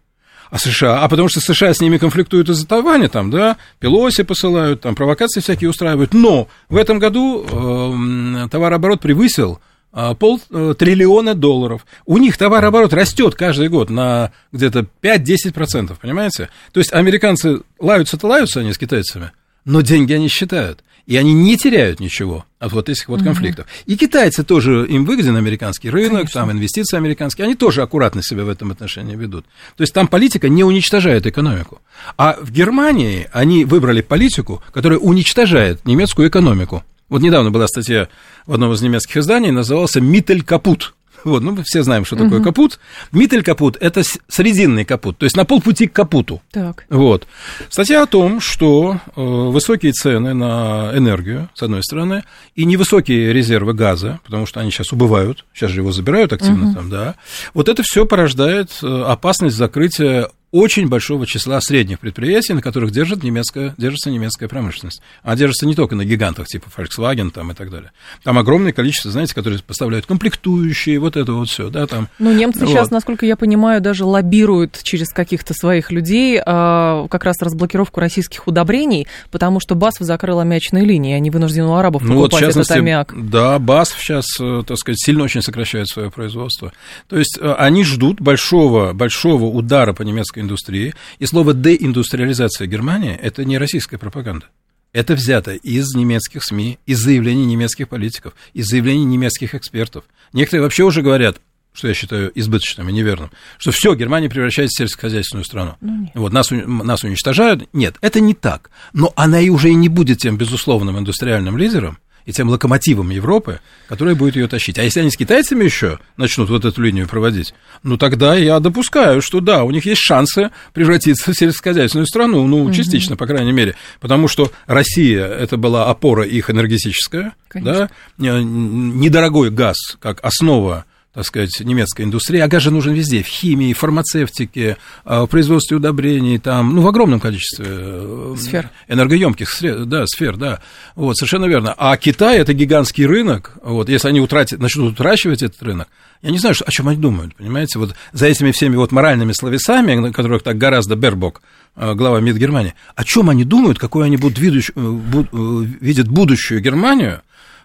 [0.50, 4.82] А США, а потому что США с ними конфликтуют из-за Тайваня, там, да, Пелоси посылают,
[4.82, 6.14] там, провокации всякие устраивают.
[6.14, 9.60] Но в этом году э, товарооборот превысил
[9.94, 11.86] э, пол э, триллиона долларов.
[12.08, 16.50] У них товарооборот растет каждый год на где-то 5-10%, понимаете?
[16.72, 19.32] То есть американцы лаются-то лаются они с китайцами,
[19.66, 20.84] но деньги они считают.
[21.10, 23.66] И они не теряют ничего от вот этих вот конфликтов.
[23.88, 26.42] И китайцы тоже, им выгоден американский рынок, Конечно.
[26.42, 29.46] там инвестиции американские, они тоже аккуратно себя в этом отношении ведут.
[29.76, 31.82] То есть там политика не уничтожает экономику.
[32.16, 36.84] А в Германии они выбрали политику, которая уничтожает немецкую экономику.
[37.10, 38.08] Вот недавно была статья
[38.46, 40.94] в одном из немецких изданий, назывался «Миттель капут».
[41.24, 42.80] Вот, ну, мы все знаем, что такое капут.
[43.12, 46.42] Миттель капут– это с- срединный капут, то есть на полпути к капуту.
[46.52, 46.86] Так.
[46.90, 47.28] Вот.
[47.70, 52.24] Статья о том, что э, высокие цены на энергию, с одной стороны,
[52.56, 56.90] и невысокие резервы газа, потому что они сейчас убывают, сейчас же его забирают активно там,
[56.90, 57.16] да.
[57.54, 63.24] Вот это все порождает э, опасность закрытия очень большого числа средних предприятий, на которых держит
[63.24, 65.02] немецкая, держится немецкая промышленность.
[65.24, 67.92] А держится не только на гигантах типа Volkswagen там, и так далее.
[68.24, 72.08] Там огромное количество, знаете, которые поставляют комплектующие, вот это вот все, да, там.
[72.18, 72.70] Ну, немцы Вот.
[72.70, 78.48] сейчас, насколько я понимаю, даже лоббируют через каких-то своих людей а, как раз разблокировку российских
[78.48, 82.56] удобрений, потому что БАСФ закрыл аммиачные линии, они вынуждены у арабов Ну вот, покупать этот
[82.56, 83.30] частности, аммиак.
[83.30, 86.74] да, БАСФ сейчас, э, так сказать, сильно очень сокращает свое производство.
[87.08, 90.94] То есть э, они ждут большого, большого удара по немецкой индустрии.
[91.20, 94.48] И слово деиндустриализация Германии– это не российская пропаганда.
[94.92, 100.04] Это взято из немецких СМИ, из заявлений немецких политиков, из заявлений немецких экспертов.
[100.34, 101.40] Некоторые вообще уже говорят,
[101.74, 105.76] что я считаю избыточным и неверным, что все, Германия превращается в сельскохозяйственную страну.
[106.16, 107.70] вот нас, нас уничтожают.
[107.74, 108.72] Нет, это не так.
[108.94, 112.00] Но она и уже и не будет тем безусловным индустриальным лидером
[112.30, 114.78] и тем локомотивом Европы, который будет ее тащить.
[114.78, 119.24] А если они с китайцами еще начнут вот эту линию проводить, ну тогда я допускаю,
[119.24, 123.76] что да, у них есть шансы превратиться в сельскохозяйственную страну, ну, частично, по крайней мере,
[124.00, 127.74] потому что Россия это была опора их энергетическая, Конечно.
[127.74, 127.90] да,
[128.20, 133.28] Э, недорогой газ как основа так сказать, немецкой индустрии, а газ же нужен везде, в
[133.28, 138.70] химии, фармацевтике, а, в производстве удобрений, там, ну, в огромном количестве э, Сфер.
[138.88, 140.60] энергоемких сфер, да, сфер, да,
[140.96, 141.74] вот, совершенно верно.
[141.78, 145.88] А Китай это гигантский рынок, вот, если они утратят, начнут утрачивать этот рынок,
[146.22, 149.32] я не знаю, что, о чем они думают, понимаете, вот за этими всеми вот моральными
[149.32, 151.42] словесами, на которых так гораздо Бербок,
[151.76, 155.68] э, глава МИД Германии, о чем они думают, какой они будут видущ- э, бу- э,
[155.82, 157.22] видят будущую Германию,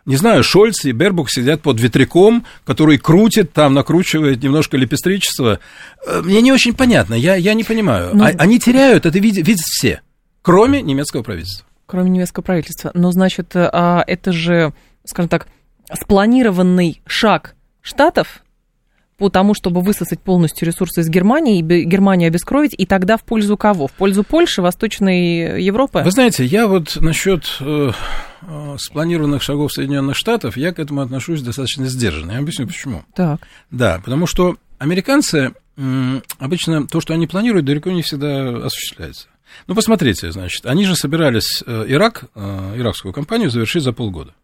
[0.06, 5.60] не знаю, Шольц и Бербук сидят под ветряком, который крутит, там накручивает немножко лепестричества.
[6.06, 8.10] Э, Мне не очень понятно, я, я не понимаю.
[8.14, 10.02] Ну- А- они теряют, это видят, видят все,
[10.42, 11.66] кроме немецкого правительства.
[11.86, 12.90] Кроме немецкого правительства.
[12.94, 14.72] Но, значит, а, это же,
[15.04, 15.46] скажем так,
[15.92, 18.42] спланированный шаг Штатов
[19.16, 23.56] по тому, чтобы высосать полностью ресурсы из Германии, и Германию обескровить, и тогда в пользу
[23.56, 23.86] кого?
[23.86, 26.02] В пользу Польши, Восточной Европы?
[26.04, 27.92] Вы знаете, я вот насчет э,
[28.42, 32.32] э, спланированных шагов Соединенных Штатов, я к этому отношусь достаточно сдержанно.
[32.32, 33.04] Я объясню почему.
[33.14, 33.46] Так.
[33.70, 39.28] Да, потому что американцы м, обычно то, что они планируют, далеко не всегда осуществляется.
[39.66, 44.34] Ну, посмотрите, значит, они же собирались э, Ирак, э, иракскую кампанию завершить за полгода.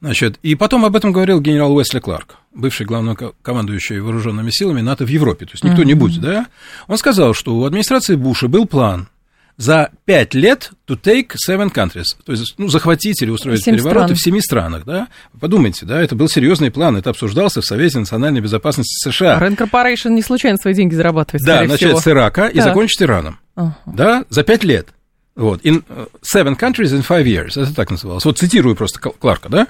[0.00, 5.08] Значит, и потом об этом говорил генерал Уэсли Кларк, бывший главнокомандующий вооруженными силами НАТО в
[5.08, 6.46] Европе, то есть не кто-нибудь, да?
[6.88, 9.08] Он сказал, что у администрации Буша был план
[9.56, 14.06] за пять лет to take seven countries, то есть ну, захватить или устроить Семь перевороты
[14.06, 14.16] стран.
[14.16, 15.06] в семи странах, да?
[15.38, 19.38] Подумайте, да, это был серьезный план, это обсуждался в Совете национальной безопасности США.
[19.40, 22.00] Rand Corporation не случайно свои деньги зарабатывает, Да, начать всего.
[22.00, 22.64] с Ирака и Так.
[22.64, 23.38] закончить Ираном.
[23.54, 23.76] Ага.
[23.86, 24.88] Да, за пять лет.
[25.36, 28.24] Вот, in uh, seven countries in five years, это так называлось.
[28.24, 29.66] Вот цитирую просто Кл- Кларка, да?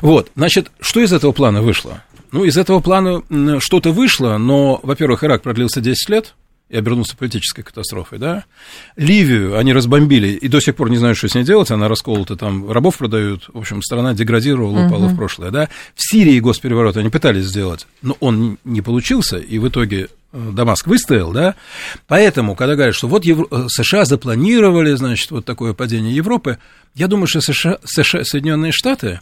[0.00, 2.02] Вот, значит, что из этого плана вышло?
[2.30, 3.22] Ну, из этого плана
[3.60, 6.34] что-то вышло, но, во-первых, Ирак продлился 10 лет
[6.70, 8.44] и обернулся политической катастрофой, да?
[8.96, 12.34] Ливию они разбомбили и до сих пор не знают, что с ней делать, она расколота,
[12.36, 15.68] там рабов продают, в общем, страна деградировала, упала в прошлое, да?
[15.94, 20.86] В Сирии госпереворот они пытались сделать, но он не получился, и в итоге э, Дамаск
[20.86, 21.54] выстоял, да,
[22.06, 26.58] поэтому, когда говорят, что вот Евро- э, США запланировали, значит, вот такое падение Европы,
[26.94, 29.20] я думаю, что США, США Соединенные Штаты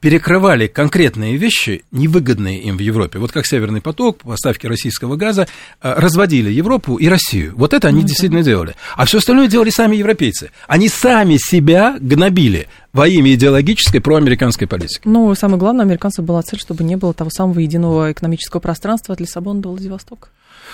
[0.00, 3.18] перекрывали конкретные вещи, невыгодные им в Европе.
[3.18, 5.48] Вот как Северный поток, поставки российского газа,
[5.80, 7.54] а, разводили Европу и Россию.
[7.56, 8.76] Вот это они действительно делали.
[8.96, 10.50] А все остальное делали сами европейцы.
[10.68, 15.02] Они сами себя гнобили во имя идеологической проамериканской политики.
[15.04, 19.14] Ну, самое главное, у американцев была цель, чтобы не было того самого единого экономического пространства
[19.14, 20.28] от Лиссабона до Владивостока.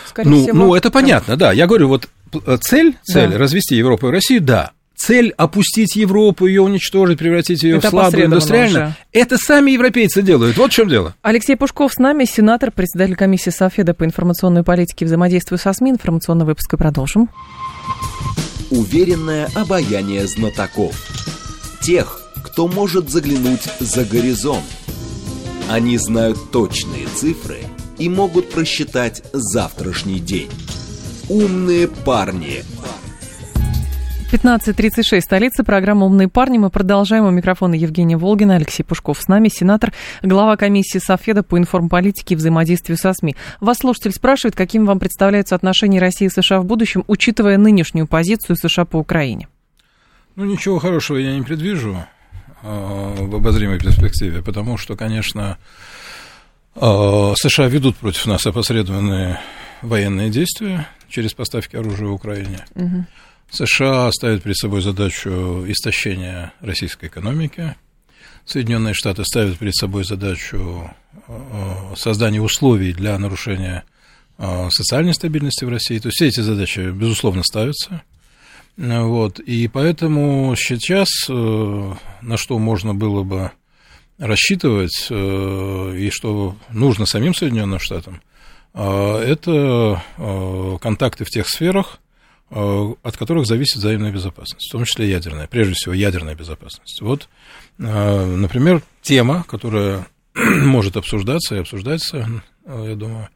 [0.09, 0.57] Скорее Ну, всего.
[0.57, 1.53] ну, это понятно, да.
[1.53, 2.09] Я говорю, вот
[2.63, 3.39] цель, цель Да.
[3.39, 4.73] развести Европу и Россию, да.
[5.01, 10.57] Цель опустить Европу, ее уничтожить, превратить ее это в слабую индустриально, это сами европейцы делают.
[10.59, 11.15] Вот в чем дело.
[11.23, 15.93] Алексей Пушков с нами, сенатор, председатель комиссии Софеда по информационной политике и взаимодействию со СМИ.
[15.93, 17.31] Информационный выпуск и продолжим.
[18.71, 20.95] Уверенное обаяние знатоков.
[21.83, 24.65] Тех, кто может заглянуть за горизонт.
[25.71, 27.61] Они знают точные цифры
[27.99, 30.51] и могут просчитать завтрашний день.
[31.29, 32.65] Умные парни.
[34.33, 36.57] 15.36, столица, программа «Умные парни».
[36.57, 37.25] Мы продолжаем.
[37.25, 42.37] У микрофона Евгения Волгина, Алексей Пушков с нами, сенатор, глава комиссии Софеда по информполитике и
[42.37, 43.35] взаимодействию со СМИ.
[43.59, 48.55] Вас слушатель спрашивает, каким вам представляются отношения России и США в будущем, учитывая нынешнюю позицию
[48.55, 49.49] США по Украине?
[50.37, 51.97] Ну, ничего хорошего я не предвижу
[52.63, 55.59] э, в обозримой перспективе, потому что, конечно,
[56.77, 59.41] э, США ведут против нас опосредованные
[59.83, 62.65] военные действия через поставки оружия в Украине.
[62.77, 63.07] Угу.
[63.51, 67.75] США ставят перед собой задачу истощения российской экономики.
[68.45, 70.91] Соединенные Штаты ставят перед собой задачу
[71.27, 73.85] э, создания условий для нарушения
[74.39, 75.99] э, социальной стабильности в России.
[75.99, 78.03] То есть все эти задачи, безусловно, ставятся.
[78.77, 79.41] Вот.
[79.41, 83.51] И поэтому сейчас э, на что можно было бы
[84.19, 88.21] рассчитывать и что нужно самим Соединенным Штатам,
[88.75, 90.03] это
[90.83, 92.01] контакты в тех сферах,
[92.51, 97.01] от которых зависит взаимная безопасность, в том числе ядерная, прежде всего ядерная безопасность.
[97.01, 97.29] Вот,
[97.79, 103.29] например, тема, которая может обсуждаться и обсуждается, я думаю,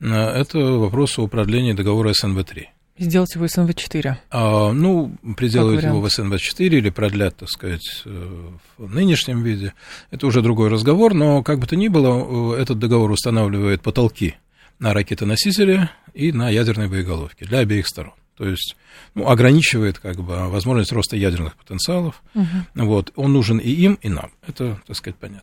[0.00, 2.66] это вопрос о продлении договора СНВ-3.
[2.98, 4.14] Сделать его СНВ-4?
[4.30, 9.72] А, ну, приделают его в СНВ-4 или продлят, так сказать, э, в нынешнем виде.
[10.10, 14.34] Это уже другой разговор, но как бы то ни было, э, этот договор устанавливает потолки
[14.80, 18.14] на ракетоносители и на ядерные боеголовки для обеих сторон.
[18.38, 18.76] То есть
[19.14, 22.22] ну, ограничивает как бы возможность роста ядерных потенциалов.
[22.34, 22.46] Угу.
[22.86, 24.30] Вот, он нужен и им, и нам.
[24.46, 25.42] Это, так сказать, понятно.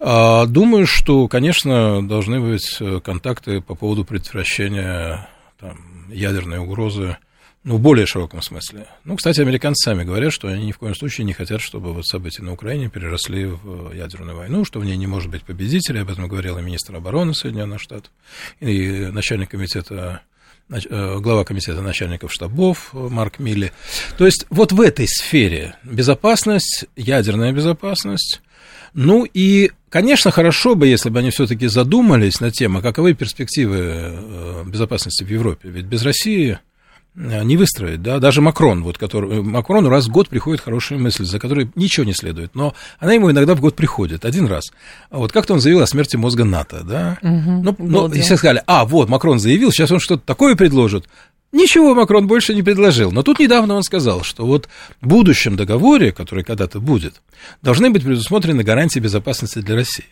[0.00, 7.16] А, думаю, что, конечно, должны быть э, контакты по поводу предотвращения там, ядерной угрозы,
[7.62, 8.88] ну, в более широком смысле.
[9.04, 12.04] Ну, кстати, американцы сами говорят, что они ни в коем случае не хотят, чтобы вот
[12.04, 16.02] события на Украине переросли в ядерную войну, что в ней не может быть победителя.
[16.02, 18.10] Об этом говорил и министр обороны Соединенных Штатов,
[18.60, 20.33] и начальник комитета Э,
[20.68, 23.72] глава комитета начальников штабов э, Марк Милли.
[24.16, 28.40] То есть вот в этой сфере безопасность, ядерная безопасность,
[28.94, 34.64] ну и, конечно, хорошо бы, если бы они все-таки задумались на тему, каковы перспективы э,
[34.66, 35.68] безопасности в Европе.
[35.68, 36.73] Ведь без России Э,
[37.14, 41.24] не выстроить, да, даже Макрон, вот, который, э, Макрону раз в год приходит хорошая мысль,
[41.24, 44.64] за которой ничего не следует, но она ему иногда в год приходит, один раз.
[45.10, 48.36] А вот как-то он заявил о смерти мозга НАТО, да, угу, ну, ну, и все
[48.36, 51.06] сказали, а, вот, Макрон заявил, сейчас он что-то такое предложит,
[51.52, 53.12] Ничего Макрон больше не предложил.
[53.12, 54.68] Но тут недавно он сказал, что вот
[55.00, 57.22] в будущем договоре, который когда-то будет,
[57.62, 60.08] должны быть предусмотрены гарантии безопасности для России.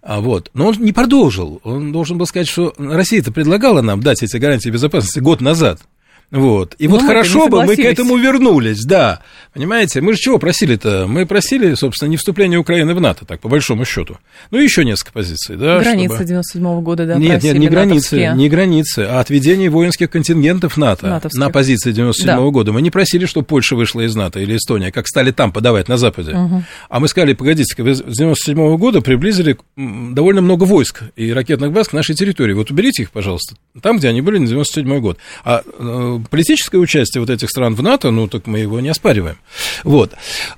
[0.00, 0.50] А вот.
[0.54, 1.60] Но он не продолжил.
[1.64, 5.80] Он должен был сказать, что Россия-то предлагала нам дать эти гарантии безопасности год назад.
[6.30, 6.76] Вот.
[6.78, 9.20] И Но вот хорошо бы мы к этому вернулись, да.
[9.52, 11.06] Понимаете, мы же чего просили-то?
[11.08, 14.18] Мы просили, собственно, не вступление Украины в НАТО, так, по большому счету.
[14.52, 15.80] Ну, еще несколько позиций, да.
[15.80, 16.28] Границы чтобы...
[16.28, 21.08] 97 -го года, да, Нет, нет, не границы, не границы, а отведение воинских контингентов НАТО
[21.08, 21.40] Натовских.
[21.40, 22.50] на позиции 97 -го да.
[22.50, 22.72] года.
[22.72, 25.96] Мы не просили, чтобы Польша вышла из НАТО или Эстония, как стали там подавать на
[25.96, 26.32] Западе.
[26.32, 26.62] Угу.
[26.88, 31.88] А мы сказали, погодите, с 97 -го года приблизили довольно много войск и ракетных баз
[31.88, 32.52] к нашей территории.
[32.52, 35.18] Вот уберите их, пожалуйста, там, где они были на 97 год.
[35.44, 39.36] А э, политическое участие вот этих стран в НАТО, ну, так мы его не оспариваем.
[39.84, 40.12] Вот.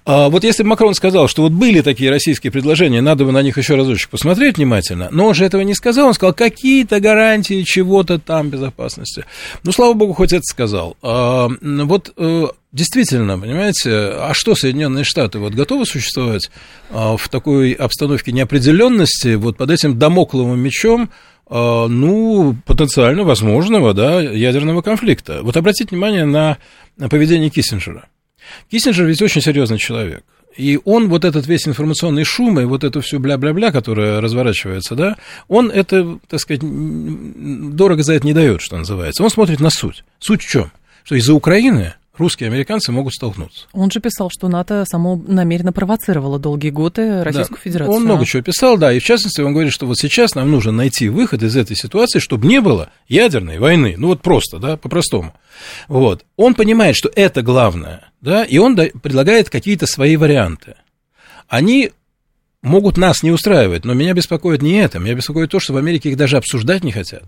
[0.04, 3.58] А вот если Макрон сказал, что вот были такие российские предложения, надо бы на них
[3.58, 8.18] еще разочек посмотреть внимательно, но он же этого не сказал, он сказал, какие-то гарантии чего-то
[8.18, 9.24] там безопасности.
[9.64, 10.96] Ну, слава богу, хоть это сказал.
[11.02, 16.50] А, вот э, Действительно, понимаете, а что Соединенные Штаты вот готовы существовать
[16.88, 21.10] а, в такой обстановке неопределенности, вот под этим домокловым мечом,
[21.50, 25.40] ну, потенциально возможного, да, ядерного конфликта.
[25.42, 26.58] Вот обратите внимание на,
[26.96, 28.08] на поведение Киссинджера.
[28.70, 30.24] Киссинджер ведь очень серьезный человек.
[30.56, 35.16] И он вот этот весь информационный шум и вот эту всю бля-бля-бля, которая разворачивается, да,
[35.48, 39.22] он это, так сказать, дорого за это не дает, что называется.
[39.22, 40.04] Он смотрит на суть.
[40.18, 40.70] Суть в чем?
[41.04, 43.66] Что из-за Украины русские и американцы могут столкнуться.
[43.72, 47.96] Он же писал, что НАТО само намеренно провоцировало долгие годы Российскую да, Федерацию.
[47.96, 50.72] Он много чего писал, да, и в частности он говорит, что вот сейчас нам нужно
[50.72, 55.34] найти выход из этой ситуации, чтобы не было ядерной войны, ну вот просто, да, по-простому.
[55.88, 56.24] Вот.
[56.36, 60.76] Он понимает, что это главное, да, и он предлагает какие-то свои варианты.
[61.48, 61.92] Они
[62.62, 66.10] могут нас не устраивать, но меня беспокоит не это, меня беспокоит то, что в Америке
[66.10, 67.24] их даже обсуждать не хотят.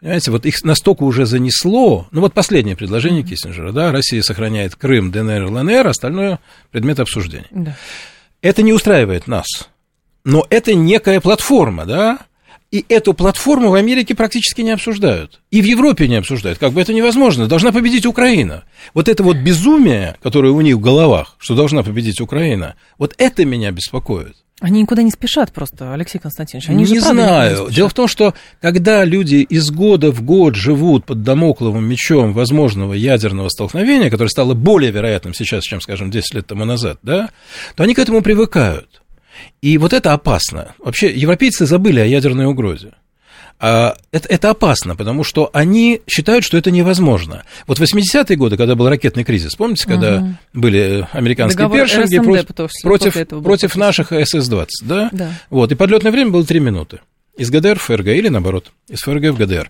[0.00, 3.22] Понимаете, вот их настолько уже занесло, ну вот последнее предложение.
[3.22, 6.38] Киссинджера, да, Россия сохраняет Крым, ДНР, ЛНР, остальное
[6.70, 7.46] предмет обсуждения.
[7.50, 7.76] Да.
[8.42, 9.46] Это не устраивает нас,
[10.24, 12.18] но это некая платформа, да,
[12.70, 15.40] и эту платформу в Америке практически не обсуждают.
[15.50, 16.58] И в Европе не обсуждают.
[16.58, 17.46] Как бы это невозможно.
[17.46, 18.64] Должна победить Украина.
[18.92, 23.44] Вот это вот безумие, которое у них в головах, что должна победить Украина, вот это
[23.44, 24.36] меня беспокоит.
[24.60, 26.70] Они никуда не спешат просто, Алексей Константинович.
[26.70, 27.66] Они не знаю.
[27.68, 32.32] Не Дело в том, что когда люди из года в год живут под домокловым мечом
[32.32, 37.28] возможного ядерного столкновения, которое стало более вероятным сейчас, чем, скажем, 10 лет тому назад, да,
[37.74, 39.02] то они к этому привыкают.
[39.60, 40.74] И вот это опасно.
[40.78, 42.92] Вообще, европейцы забыли о ядерной угрозе.
[43.58, 47.44] А это, это опасно, потому что они считают, что это невозможно.
[47.66, 50.34] Вот в 80-е годы, когда был ракетный кризис, помните, когда угу.
[50.52, 52.24] были американские Договор першинги СНД,
[52.82, 55.08] против, против, против наших СС-20, да?
[55.12, 55.30] да?
[55.48, 57.00] Вот, и подлетное время было 3 минуты.
[57.38, 59.68] Из ГДР в ФРГ или наоборот, из ФРГ в ГДР.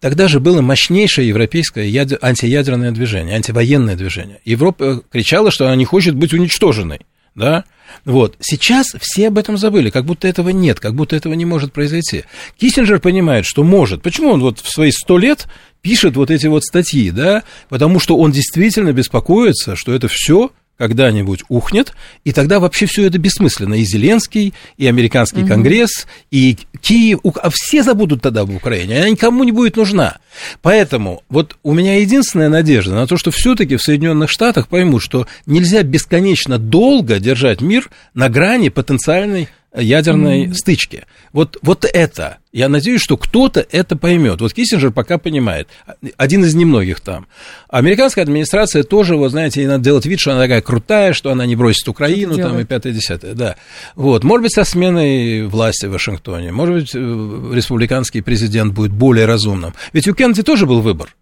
[0.00, 2.18] Тогда же было мощнейшее европейское ядер...
[2.22, 4.40] антиядерное движение, антивоенное движение.
[4.44, 7.00] Европа кричала, что она не хочет быть уничтоженной,
[7.34, 7.64] да?
[8.04, 8.36] Вот.
[8.40, 12.24] Сейчас все об этом забыли, как будто этого нет, как будто этого не может произойти.
[12.58, 14.02] Киссинджер понимает, что может.
[14.02, 15.46] Почему он вот в свои сто лет
[15.80, 17.42] пишет вот эти вот статьи, да?
[17.68, 21.92] Потому что он действительно беспокоится, что это все когда-нибудь ухнет,
[22.24, 23.74] и тогда вообще все это бессмысленно.
[23.74, 25.48] И Зеленский, и американский угу.
[25.48, 30.18] конгресс, и Киев, а все забудут тогда об Украине, она никому не будет нужна.
[30.62, 35.26] Поэтому вот у меня единственная надежда на то, что все-таки в Соединенных Штатах поймут, что
[35.46, 40.54] нельзя бесконечно долго держать мир на грани потенциальной ядерной mm-hmm.
[40.54, 41.04] стычки.
[41.32, 44.40] Вот, вот это, я надеюсь, что кто-то это поймет.
[44.40, 45.68] Вот Киссинджер пока понимает,
[46.16, 47.26] один из немногих там.
[47.68, 51.44] Американская администрация тоже, вот знаете, ей надо делать вид, что она такая крутая, что она
[51.46, 53.56] не бросит Украину, там, и пятое-десятое, да.
[53.94, 59.26] Вот, может быть, со сменой власти в Вашингтоне, может быть, э, республиканский президент будет более
[59.26, 59.74] разумным.
[59.92, 61.14] Ведь у Кеннеди тоже был выбор.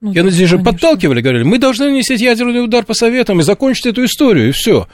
[0.00, 4.04] Ну, Кеннеди же подталкивали, говорили, мы должны нанести ядерный удар по Советам и закончить эту
[4.04, 4.86] историю, и все.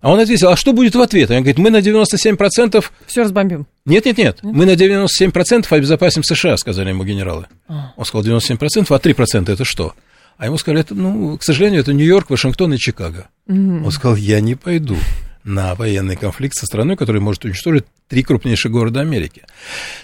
[0.00, 1.30] А он ответил, а что будет в ответ?
[1.30, 2.84] Он говорит, мы на 97%...
[3.06, 3.66] Все разбомбим.
[3.84, 7.46] Нет, нет, нет, мы на 97% обезопасим США, сказали ему генералы.
[7.66, 7.92] А.
[7.96, 9.94] Он сказал 97%, а 3% это что?
[10.36, 13.28] А ему сказали, это, ну, к сожалению, это Нью-Йорк, Вашингтон и Чикаго.
[13.48, 14.96] Он сказал, я не пойду
[15.44, 19.44] на военный конфликт со страной, которая может уничтожить три крупнейших города Америки.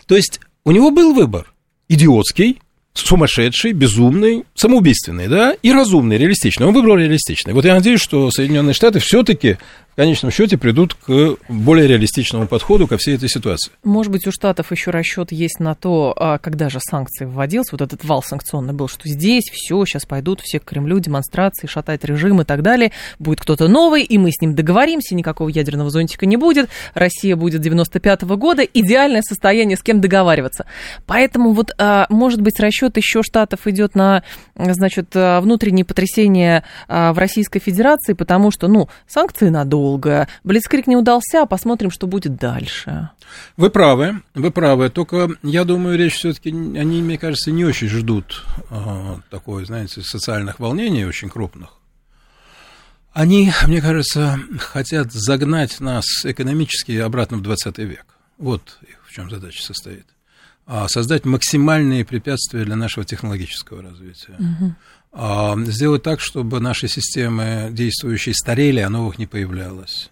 [0.06, 1.52] То есть у него был выбор.
[1.88, 2.62] Идиотский,
[2.94, 6.66] сумасшедший, безумный, самоубийственный, да, и разумный, реалистичный.
[6.66, 7.54] Он выбрал реалистичный.
[7.54, 9.58] Вот я надеюсь, что Соединенные Штаты все-таки
[9.92, 13.70] в конечном счете придут к более реалистичному подходу ко всей этой ситуации.
[13.84, 17.82] Может быть, у Штатов еще расчет есть на то, а, когда же санкции вводился, вот
[17.82, 22.40] этот вал санкционный был, что здесь все, сейчас пойдут все к Кремлю, демонстрации, шатать режим
[22.40, 22.92] и так далее.
[23.18, 26.70] Будет кто-то новый, и мы с ним договоримся, никакого ядерного зонтика не будет.
[26.94, 30.64] Россия будет 95 -го года, идеальное состояние, с кем договариваться.
[31.04, 34.22] Поэтому вот, а, может быть, расчет еще Штатов идет на,
[34.56, 40.28] значит, а, внутренние потрясения в Российской Федерации, потому что, ну, санкции надо долго.
[40.44, 43.10] Блицкрик не удался, посмотрим, что будет дальше.
[43.56, 44.90] Вы правы, вы правы.
[44.90, 50.60] Только я думаю, речь все-таки, они, мне кажется, не очень ждут э, такой, знаете, социальных
[50.60, 51.70] волнений очень крупных.
[53.12, 58.06] Они, мне кажется, хотят загнать нас экономически обратно в 20 век.
[58.38, 60.06] Вот в чем задача состоит.
[60.64, 64.36] А создать максимальные препятствия для нашего технологического развития.
[64.38, 64.74] Угу.
[65.12, 70.10] А, сделать так, чтобы наши системы действующие старели, а новых не появлялось.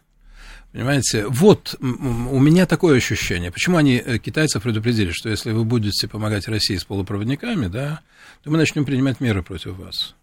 [0.72, 3.50] Понимаете, вот у меня такое ощущение.
[3.50, 8.02] Почему они э, китайцев предупредили, что если вы будете помогать России с полупроводниками, да,
[8.44, 10.14] то мы начнем принимать меры против вас.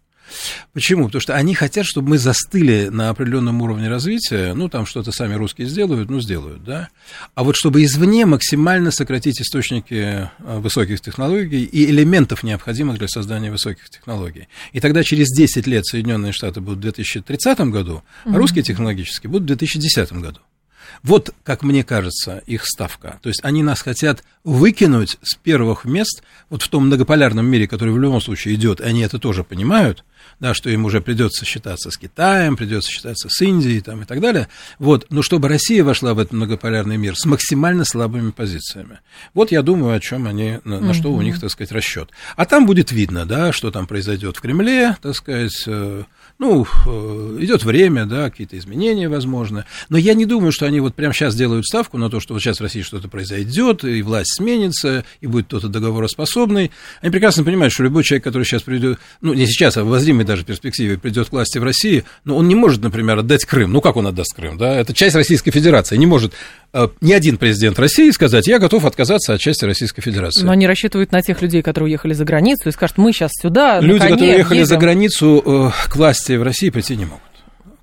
[0.72, 1.06] Почему?
[1.06, 5.34] Потому что они хотят, чтобы мы застыли на определенном уровне развития, ну, там что-то сами
[5.34, 6.88] русские сделают, ну, сделают, да,
[7.34, 13.50] а вот чтобы извне максимально сократить источники э, высоких технологий и элементов, необходимых для создания
[13.50, 14.48] высоких технологий.
[14.72, 19.44] И тогда через 10 лет Соединенные Штаты будут в 2030 году, а русские технологические будут
[19.44, 20.40] в 2010 году.
[21.02, 23.18] Вот, как мне кажется, их ставка.
[23.22, 27.92] То есть они нас хотят выкинуть с первых мест вот в том многополярном мире, который
[27.92, 30.04] в любом случае идет, и они это тоже понимают,
[30.40, 34.20] да, что им уже придется считаться с Китаем, придется считаться с Индией там, и так
[34.20, 34.48] далее.
[34.78, 39.00] Вот, но чтобы Россия вошла в этот многополярный мир с максимально слабыми позициями.
[39.34, 42.10] Вот я думаю, о чем они, на, на что у них, так сказать, расчет.
[42.36, 46.04] А там будет видно, да, что там произойдет в Кремле, так сказать, э,
[46.38, 49.64] ну, э, идет время, да, какие-то изменения возможны.
[49.88, 52.40] Но я не думаю, что они вот прямо сейчас делают ставку на то, что вот
[52.40, 57.72] сейчас в России что-то произойдет, и власть сменится, и будет кто-то договороспособный, они прекрасно понимают,
[57.72, 61.28] что любой человек, который сейчас придет, ну, не сейчас, а в обозримой даже перспективе придет
[61.28, 63.72] к власти в России, ну, он не может, например, отдать Крым.
[63.72, 64.76] Ну, как он отдаст Крым, да?
[64.76, 65.96] Это часть Российской Федерации.
[65.96, 66.32] Не может
[66.72, 70.44] э, ни один президент России сказать, я готов отказаться от части Российской Федерации.
[70.44, 73.80] Но они рассчитывают на тех людей, которые уехали за границу, и скажут, мы сейчас сюда,
[73.80, 74.68] Люди, которые уехали едем.
[74.68, 77.22] за границу, э, к власти в России прийти не могут.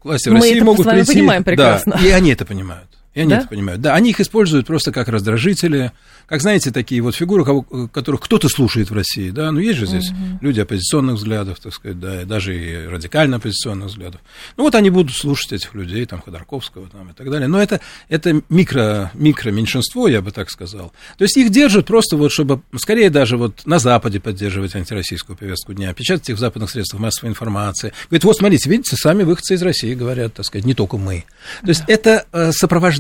[0.01, 1.13] К власти в мы России это могут прийти...
[1.13, 1.97] понимаем прекрасно.
[1.99, 2.88] Да, и они это понимают.
[3.16, 3.38] Они Да?
[3.39, 3.82] это понимают.
[3.82, 5.91] Да, они их используют просто как раздражители,
[6.28, 9.86] как, знаете, такие вот фигуры, кого- которых кто-то слушает в России, да, ну, есть же
[9.86, 10.11] здесь
[10.41, 14.22] люди оппозиционных взглядов, так сказать, да, и даже и радикально оппозиционных взглядов.
[14.57, 17.47] Ну, вот они будут слушать этих людей, там, Ходорковского, там, и так далее.
[17.47, 20.91] Но это, это микро, микро меньшинство, я бы так сказал.
[21.18, 25.74] То есть их держат просто вот, чтобы, скорее даже вот на Западе поддерживать антироссийскую повестку
[25.74, 27.93] дня, печатать их в западных средствах массовой информации.
[28.09, 31.24] Говорит, вот, смотрите, видите, сами выходцы из России говорят, так сказать, не только мы.
[31.61, 32.51] То есть это э,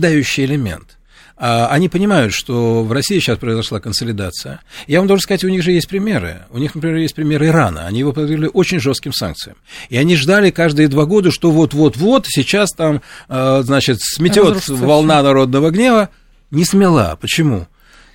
[0.05, 0.97] сопровождающий элемент.
[1.37, 4.61] А, Они понимают, что в России сейчас произошла консолидация.
[4.87, 6.43] Я вам должен сказать, у них же есть примеры.
[6.49, 7.87] У них, например, есть пример Ирана.
[7.87, 9.57] Они его подвергли очень жестким санкциям.
[9.89, 15.71] И они ждали каждые два года, что вот-вот-вот сейчас там, э, значит, сметет волна народного
[15.71, 16.09] гнева.
[16.51, 17.17] Не смела.
[17.19, 17.67] Почему?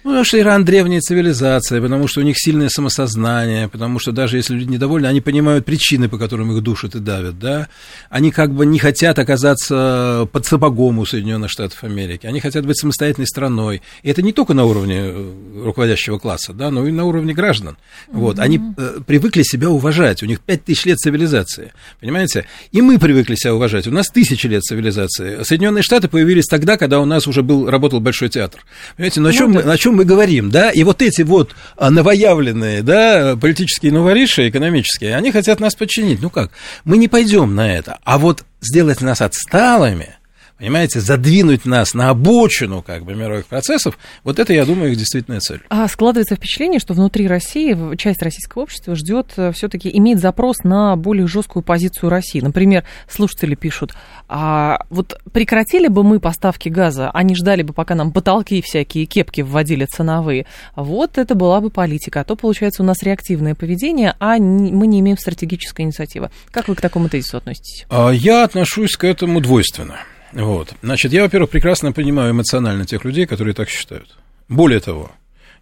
[0.02, 4.38] Ну, потому что Иран древняя цивилизация, потому что у них сильное самосознание, потому что даже
[4.38, 7.68] если люди недовольны, они понимают причины, по которым их душат и давят, да.
[8.08, 12.78] Они как бы не хотят оказаться под сапогом у Соединенных Штатов Америки, они хотят быть
[12.78, 13.82] самостоятельной страной.
[14.02, 17.76] И это не только на уровне э, руководящего класса, да, но и на уровне граждан.
[18.08, 18.38] Вот.
[18.38, 22.46] Они э, привыкли себя уважать, у них пять тысяч лет цивилизации, понимаете?
[22.72, 25.42] И мы привыкли себя уважать, у нас тысячи лет цивилизации.
[25.42, 28.62] Соединенные Штаты появились тогда, когда у нас уже был, работал Большой театр.
[28.96, 29.60] Понимаете, ну о чем, да.
[29.60, 30.70] мы, о чем мы говорим, да?
[30.70, 36.22] И вот эти вот а, новоявленные, да, политические новориши, экономические, они хотят нас подчинить.
[36.22, 36.52] Ну как?
[36.84, 37.98] Мы не пойдем на это.
[38.04, 40.16] А вот сделать нас отсталыми,
[40.60, 45.40] понимаете, задвинуть нас на обочину, как бы, мировых процессов, вот это, я думаю, их действительная
[45.40, 45.62] цель.
[45.70, 51.26] А складывается впечатление, что внутри России часть российского общества ждет все-таки имеет запрос на более
[51.26, 52.40] жесткую позицию России.
[52.40, 53.94] Например, слушатели пишут:
[54.28, 59.06] а вот прекратили бы мы поставки газа, а не ждали бы, пока нам потолки всякие
[59.06, 60.44] кепки вводили ценовые.
[60.76, 62.20] Вот это была бы политика.
[62.20, 66.30] А то получается у нас реактивное поведение, а мы не имеем стратегической инициативы.
[66.50, 67.86] Как вы к такому тезису относитесь?
[67.88, 69.96] А, Я отношусь к этому двойственно.
[70.32, 70.74] Вот.
[70.82, 74.16] Значит, я, во-первых, прекрасно понимаю эмоционально тех людей, которые так считают.
[74.48, 75.10] Более того,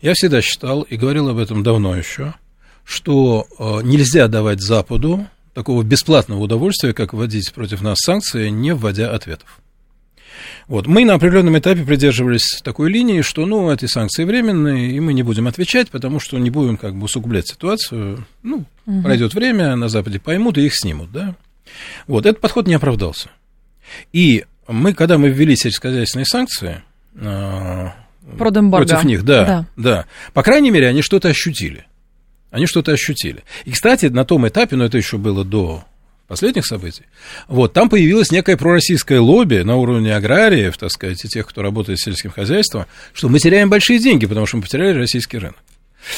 [0.00, 2.34] я всегда считал, и говорил об этом давно еще,
[2.84, 9.10] что э, нельзя давать Западу такого бесплатного удовольствия, как вводить против нас санкции, не вводя
[9.10, 9.60] ответов.
[10.68, 10.86] Вот.
[10.86, 15.22] Мы на определенном этапе придерживались такой линии, что, ну, эти санкции временные, и мы не
[15.22, 18.26] будем отвечать, потому что не будем как бы усугублять ситуацию.
[18.42, 18.64] Ну,
[19.02, 21.34] пройдет время, на Западе поймут и их снимут, да.
[22.06, 23.30] Вот, этот подход не оправдался.
[24.12, 26.82] И мы, когда мы ввели сельскохозяйственные санкции
[27.20, 27.94] а,
[28.78, 29.66] против них, да, Да.
[29.76, 31.84] да, по крайней мере, они что-то ощутили.
[32.50, 33.44] Они что-то ощутили.
[33.64, 35.84] И, кстати, на том этапе, но это еще было до
[36.28, 37.04] последних событий,
[37.46, 41.98] вот, там появилось некое пророссийское лобби на уровне аграриев, так сказать, и тех, кто работает
[41.98, 45.56] с сельским хозяйством, что мы теряем большие деньги, потому что мы потеряли российский рынок.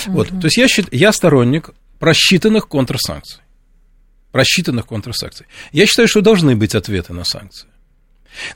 [0.07, 3.41] Вот, то есть я, счит- я сторонник просчитанных контрсанкций.
[4.33, 5.47] Просчитанных контрсанкций.
[5.73, 7.67] Я считаю, что должны быть ответы на санкции.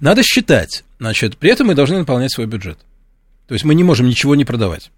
[0.01, 2.79] Надо считать, значит, при этом мы должны наполнять свой бюджет.
[3.47, 4.91] То есть мы не можем ничего не продавать.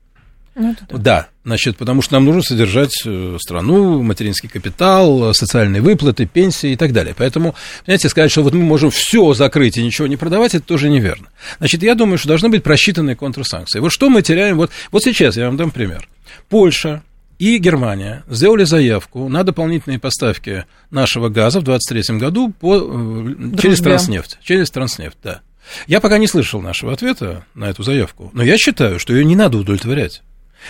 [0.58, 0.98] Ну, да.
[0.98, 6.72] Да, значит, потому что нам нужно содержать э, страну, материнский капитал, э, социальные выплаты, пенсии
[6.72, 7.14] и так далее.
[7.16, 7.54] Поэтому,
[7.84, 11.26] понимаете, сказать, что вот мы можем все закрыть и ничего не продавать, это тоже неверно.
[11.58, 13.80] Значит, я думаю, что должны быть просчитанные контрсанкции.
[13.80, 16.08] Вот что мы теряем, вот, вот сейчас я вам дам пример.
[16.48, 17.02] Польша
[17.38, 23.80] и Германия сделали заявку на дополнительные поставки нашего газа в 2023 году по, э, через
[23.80, 24.38] Транснефть.
[24.42, 25.40] Через Транснефть, да.
[25.86, 29.36] Я пока не слышал нашего ответа на эту заявку, но я считаю, что ее не
[29.36, 30.22] надо удовлетворять.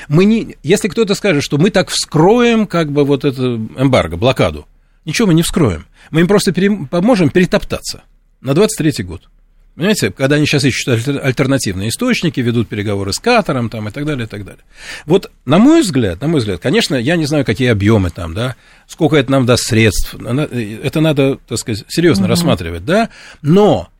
[0.08, 3.42] Мы не, если кто-то скажет, что мы так вскроем как бы вот это
[3.76, 4.66] эмбарго, блокаду,
[5.04, 5.86] ничего мы не вскроем.
[6.10, 8.02] Мы им просто пере- поможем перетоптаться
[8.40, 9.28] на 23-й год.
[9.76, 14.06] Понимаете, когда они сейчас ищут альтер- альтернативные источники, ведут переговоры с Катаром там, и так
[14.06, 14.62] далее, и так далее.
[15.04, 18.56] Вот, на мой взгляд, на мой взгляд, конечно, я не знаю, какие объемы там, да,
[18.86, 23.10] сколько это нам даст средств, это надо, так сказать, серьезно рассматривать, да,
[23.42, 23.90] но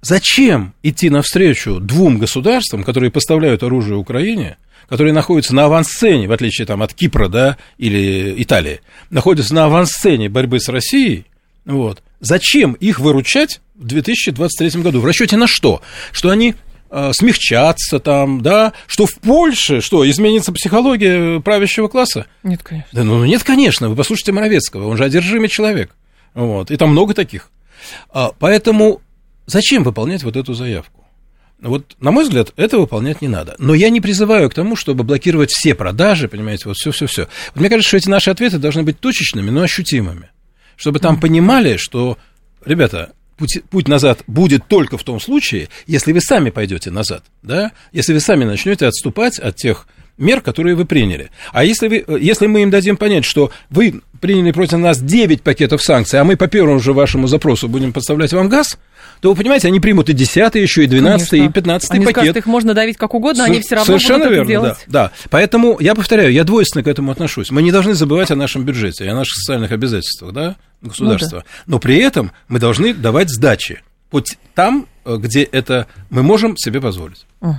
[0.00, 4.56] зачем идти навстречу двум государствам, которые поставляют оружие Украине,
[4.88, 10.30] которые находятся на авансцене, в отличие там, от Кипра да, или Италии, находятся на авансцене
[10.30, 11.26] борьбы с Россией,
[11.66, 15.00] вот, зачем их выручать в 2023 году?
[15.00, 15.80] В расчете на что?
[16.12, 16.54] Что они
[16.90, 22.26] э, смягчатся там, да, что в Польше, что, изменится психология правящего класса?
[22.42, 22.90] Нет, конечно.
[22.92, 25.96] Да ну нет, конечно, вы послушайте Моровецкого, он же одержимый человек.
[26.34, 27.50] Вот, и там много таких.
[28.10, 29.00] А, поэтому
[29.46, 31.04] зачем выполнять вот эту заявку?
[31.60, 33.54] Вот, на мой взгляд, это выполнять не надо.
[33.58, 37.28] Но я не призываю к тому, чтобы блокировать все продажи, понимаете, вот все-все-все.
[37.54, 40.30] Вот мне кажется, что эти наши ответы должны быть точечными, но ощутимыми.
[40.76, 42.16] Чтобы там понимали, что,
[42.64, 47.72] ребята, путь, путь назад будет только в том случае, если вы сами пойдете назад, да,
[47.90, 49.88] если вы сами начнете отступать от тех
[50.20, 51.30] мер, которые вы приняли.
[51.52, 55.82] А если, вы, если мы им дадим понять, что вы приняли против нас 9 пакетов
[55.82, 58.78] санкций, а мы по первому же вашему запросу будем поставлять вам газ,
[59.20, 62.16] то вы понимаете, они примут и 10 еще, и 12 и 15 они пакет.
[62.16, 64.78] Скажут, их можно давить как угодно, они все равно Совершенно будут верно, это делать.
[64.86, 65.12] Да, да.
[65.30, 67.50] Поэтому, я повторяю, я двойственно к этому отношусь.
[67.50, 71.36] Мы не должны забывать о нашем бюджете, о наших социальных обязательствах, да, государства.
[71.36, 71.62] Ну, да.
[71.66, 73.82] Но при этом мы должны давать сдачи.
[74.54, 77.26] Там, где это мы можем себе позволить.
[77.40, 77.54] Угу.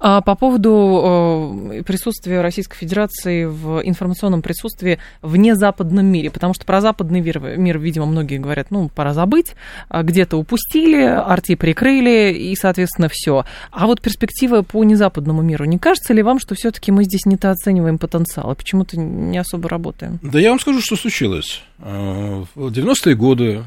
[0.00, 6.64] А по поводу э, присутствия Российской Федерации в информационном присутствии вне западном мире, потому что
[6.64, 9.54] про западный мир, мир видимо, многие говорят, ну, пора забыть,
[9.88, 13.44] а где-то упустили, арти прикрыли, и, соответственно, все.
[13.70, 17.98] А вот перспектива по незападному миру, не кажется ли вам, что все-таки мы здесь недооцениваем
[17.98, 20.18] потенциал, и почему-то не особо работаем?
[20.22, 21.62] Да я вам скажу, что случилось.
[21.78, 23.62] Э, в 90-е годы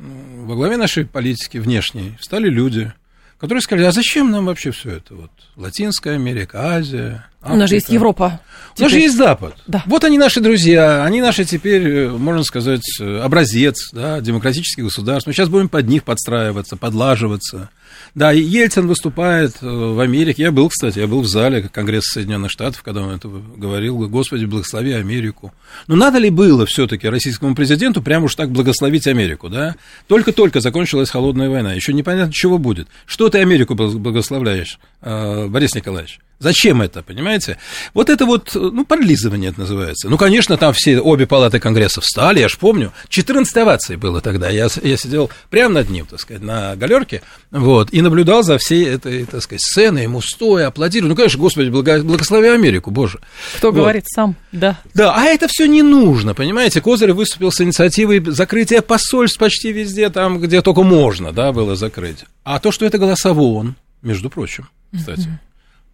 [0.00, 2.92] во главе нашей политики внешней стали люди,
[3.38, 5.14] которые сказали, а зачем нам вообще все это?
[5.14, 7.54] Вот Латинская Америка, Азия, Африка.
[7.54, 8.40] У нас же есть Европа.
[8.78, 9.54] У нас же есть Запад.
[9.66, 9.82] Да.
[9.86, 15.26] Вот они наши друзья, они наши теперь, э, можно сказать, э, образец да, демократических государств.
[15.26, 17.70] Мы сейчас будем под них подстраиваться, подлаживаться.
[18.14, 20.42] Да, и Ельцин выступает э, в Америке.
[20.42, 24.06] Я был, кстати, я был в зале Конгресса Соединенных Штатов, когда он это говорил.
[24.08, 25.54] Господи, благослови Америку.
[25.86, 29.76] Но надо ли было все-таки российскому президенту прямо уж так благословить Америку, да?
[30.08, 31.72] Только-только закончилась холодная война.
[31.72, 32.88] Еще непонятно, чего будет.
[33.06, 36.20] Что ты Америку благословляешь, Борис Николаевич?
[36.40, 37.58] Зачем это, понимаете?
[37.92, 40.08] Вот это вот, ну, подлизывание это называется.
[40.08, 42.94] Ну, конечно, там все, обе палаты Конгресса встали, я ж помню.
[43.10, 44.48] 14 оваций было тогда.
[44.48, 47.20] Я, я сидел прямо над ним, так сказать, на галерке,
[47.50, 51.10] вот, и наблюдал за всей этой, так сказать, сценой, ему стоя, аплодирую.
[51.10, 53.20] Ну, конечно, Господи, благо, благослови Америку, Боже.
[53.58, 53.76] Кто вот.
[53.76, 54.80] говорит сам, да.
[54.94, 56.80] Да, а это все не нужно, понимаете?
[56.80, 62.24] Козырь выступил с инициативой закрытия посольств почти везде, там, где только можно, да, было закрыть.
[62.44, 65.28] А то, что это голосовон, между прочим, кстати.
[65.28, 65.49] Mm-hmm.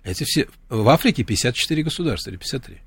[0.07, 0.47] Эти все...
[0.69, 2.79] В Африке 54 государства или 53.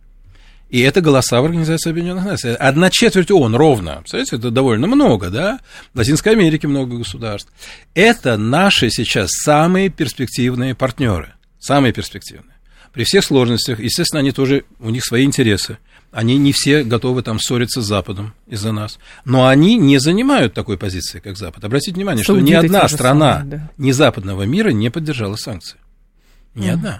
[0.69, 2.55] И это голоса в Организации Объединенных Наций.
[2.55, 3.97] Одна четверть ООН ровно.
[3.97, 5.59] Представляете, это довольно много, да?
[5.93, 7.51] В Латинской Америке много государств.
[7.93, 11.33] Это наши сейчас самые перспективные партнеры.
[11.59, 12.55] Самые перспективные.
[12.93, 15.77] При всех сложностях, естественно, они тоже, у них свои интересы.
[16.11, 18.97] Они не все готовы там ссориться с Западом из-за нас.
[19.25, 21.63] Но они не занимают такой позиции, как Запад.
[21.65, 23.71] Обратите внимание, что ни одна страна самые, да.
[23.77, 25.77] не западного мира не поддержала санкции.
[26.59, 26.73] Ни mm-hmm.
[26.73, 26.99] одна.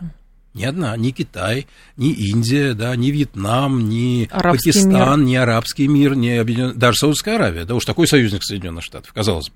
[0.55, 5.28] Ни одна, ни Китай, ни Индия, да, ни Вьетнам, ни арабский Пакистан, мир.
[5.28, 6.78] ни арабский мир, ни объединен...
[6.78, 9.55] даже Саудовская Аравия, да уж такой союзник Соединенных Штатов, казалось бы.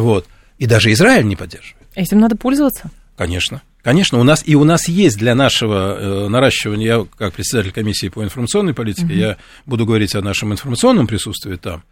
[0.00, 0.26] Вот.
[0.58, 1.86] И даже Израиль не поддерживает.
[1.94, 2.90] Этим надо пользоваться?
[3.16, 3.62] Конечно.
[3.82, 8.08] Конечно, у нас и у нас есть для нашего э, наращивания, я как председатель комиссии
[8.08, 9.14] по информационной политике, угу.
[9.14, 9.36] я
[9.66, 11.84] буду говорить о нашем информационном присутствии там.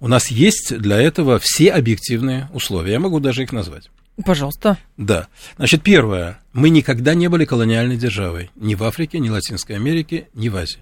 [0.00, 2.92] У нас есть для этого все объективные условия.
[2.92, 3.88] Я могу даже их назвать.
[4.22, 4.78] Пожалуйста.
[4.96, 5.26] Да.
[5.56, 6.38] Значит, первое.
[6.52, 8.50] Мы никогда не были колониальной державой.
[8.54, 10.80] Ни в Африке, ни в Латинской Америке, ни в Азии.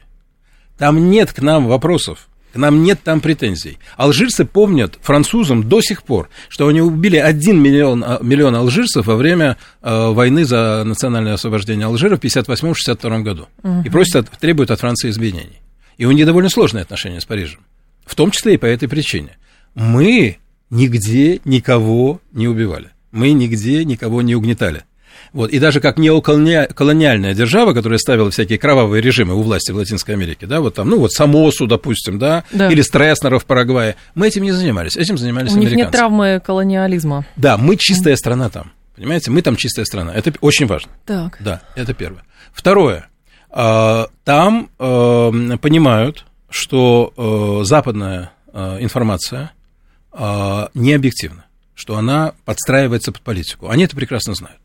[0.76, 2.28] Там нет к нам вопросов.
[2.52, 3.78] К нам нет там претензий.
[3.96, 9.16] Алжирцы помнят французам до сих пор, что они убили 1 миллион, а, миллион алжирцев во
[9.16, 13.48] время э, войны за национальное освобождение Алжира в 1958-1962 году.
[13.62, 13.82] Угу.
[13.86, 15.62] И просят, требуют от Франции извинений.
[15.96, 17.60] И у них довольно сложные отношения с Парижем.
[18.04, 19.38] В том числе и по этой причине.
[19.74, 20.36] Мы
[20.68, 24.84] нигде никого не убивали мы нигде никого не угнетали.
[25.32, 30.14] Вот, и даже как неоколониальная держава, которая ставила всякие кровавые режимы у власти в Латинской
[30.14, 32.70] Америке, да, вот там, ну вот Самосу, допустим, да, да.
[32.70, 35.74] или Стресснера в Парагвае, мы этим не занимались, этим занимались у американцы.
[35.74, 37.24] У них нет травмы колониализма.
[37.36, 40.92] Да, мы чистая страна там, понимаете, мы там чистая страна, это очень важно.
[41.06, 41.38] Так.
[41.40, 42.24] Да, это первое.
[42.52, 43.06] Второе,
[43.50, 48.32] а, там а, понимают, что а, западная
[48.80, 49.52] информация
[50.74, 51.46] не объективна
[51.82, 53.68] что она подстраивается под политику.
[53.68, 54.61] Они это прекрасно знают.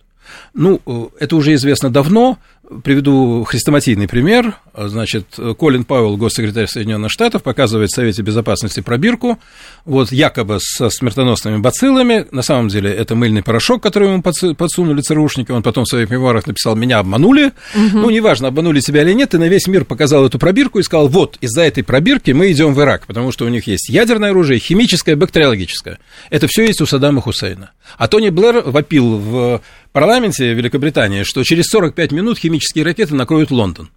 [0.54, 2.38] Ну, э, это уже известно давно.
[2.84, 4.58] Приведу хрестоматийный пример.
[4.76, 9.40] Значит, Колин Пауэлл, госсекретарь Соединенных Штатов, показывает в Совете Безопасности пробирку,
[9.86, 12.28] вот якобы со смертоносными бациллами.
[12.32, 15.50] На самом деле это мыльный порошок, который ему подсунули ЦРУшники.
[15.52, 17.54] Он потом в своих мемуарах написал, меня обманули.
[17.74, 18.00] Угу.
[18.00, 21.08] Ну, неважно, обманули тебя или нет, и на весь мир показал эту пробирку и сказал,
[21.08, 24.60] вот, из-за этой пробирки мы идем в Ирак, потому что у них есть ядерное оружие,
[24.60, 26.00] химическое, бактериологическое.
[26.30, 27.72] Это все есть у Саддама Хусейна.
[27.98, 29.62] А Тони Блэр вопил в
[29.92, 33.90] парламенте Великобритании, что через 45 минут химические ракеты накроют Лондон.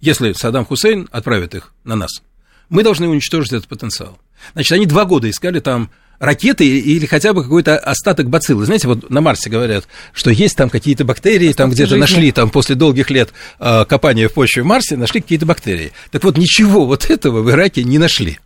[0.00, 2.22] Если Саддам Хусейн отправит их на нас,
[2.68, 4.18] мы должны уничтожить этот потенциал.
[4.54, 8.64] Значит, они два года искали там ракеты или хотя бы какой-то остаток бациллы.
[8.64, 12.50] Знаете, вот на Марсе говорят, что есть там какие-то бактерии, Остатки там где-то нашли, там
[12.50, 15.92] после долгих лет э, копания в почве в Марсе, нашли какие-то бактерии.
[16.10, 18.38] Так вот, ничего вот этого в Ираке не нашли.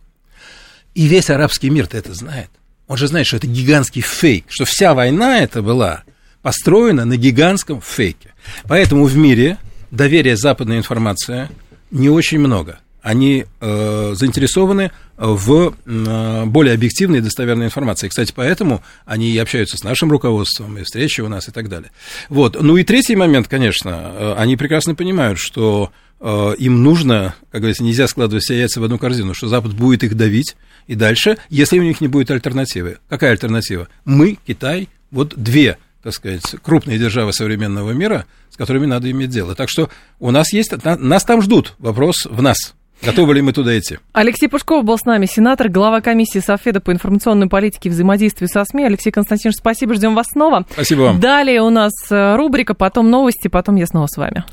[0.95, 2.49] И весь арабский мир-то это знает.
[2.87, 6.03] Он же знает, что это гигантский фейк, что вся война это была
[6.41, 8.33] построена на гигантском фейке.
[8.63, 9.57] Поэтому в мире
[9.91, 11.49] доверия западной информации
[11.91, 12.79] не очень много.
[13.01, 18.09] Они э, заинтересованы в э, более объективной и достоверной информации.
[18.09, 21.91] Кстати, поэтому они и общаются с нашим руководством, и встречи у нас и так далее.
[22.27, 22.61] Вот.
[22.61, 28.07] Ну и третий момент, конечно, э, они прекрасно понимают, что им нужно, как говорится, нельзя
[28.07, 30.55] складывать все яйца в одну корзину, что Запад будет их давить
[30.87, 32.97] и дальше, если у них не будет альтернативы.
[33.09, 33.87] Какая альтернатива?
[34.05, 39.55] Мы, Китай, вот две так сказать, крупные державы современного мира, с которыми надо иметь дело.
[39.55, 39.89] Так что
[40.21, 42.75] у нас есть, нас там ждут, вопрос в нас.
[43.01, 43.99] Готовы ли мы туда идти?
[44.13, 48.63] Алексей Пушков был с нами, сенатор, глава комиссии Софеда по информационной политике и взаимодействию со
[48.65, 48.85] СМИ.
[48.85, 50.65] Алексей Константинович, спасибо, ждем вас снова.
[50.71, 51.19] Спасибо вам.
[51.19, 54.45] Далее у нас э, рубрика, потом новости, потом я снова с вами.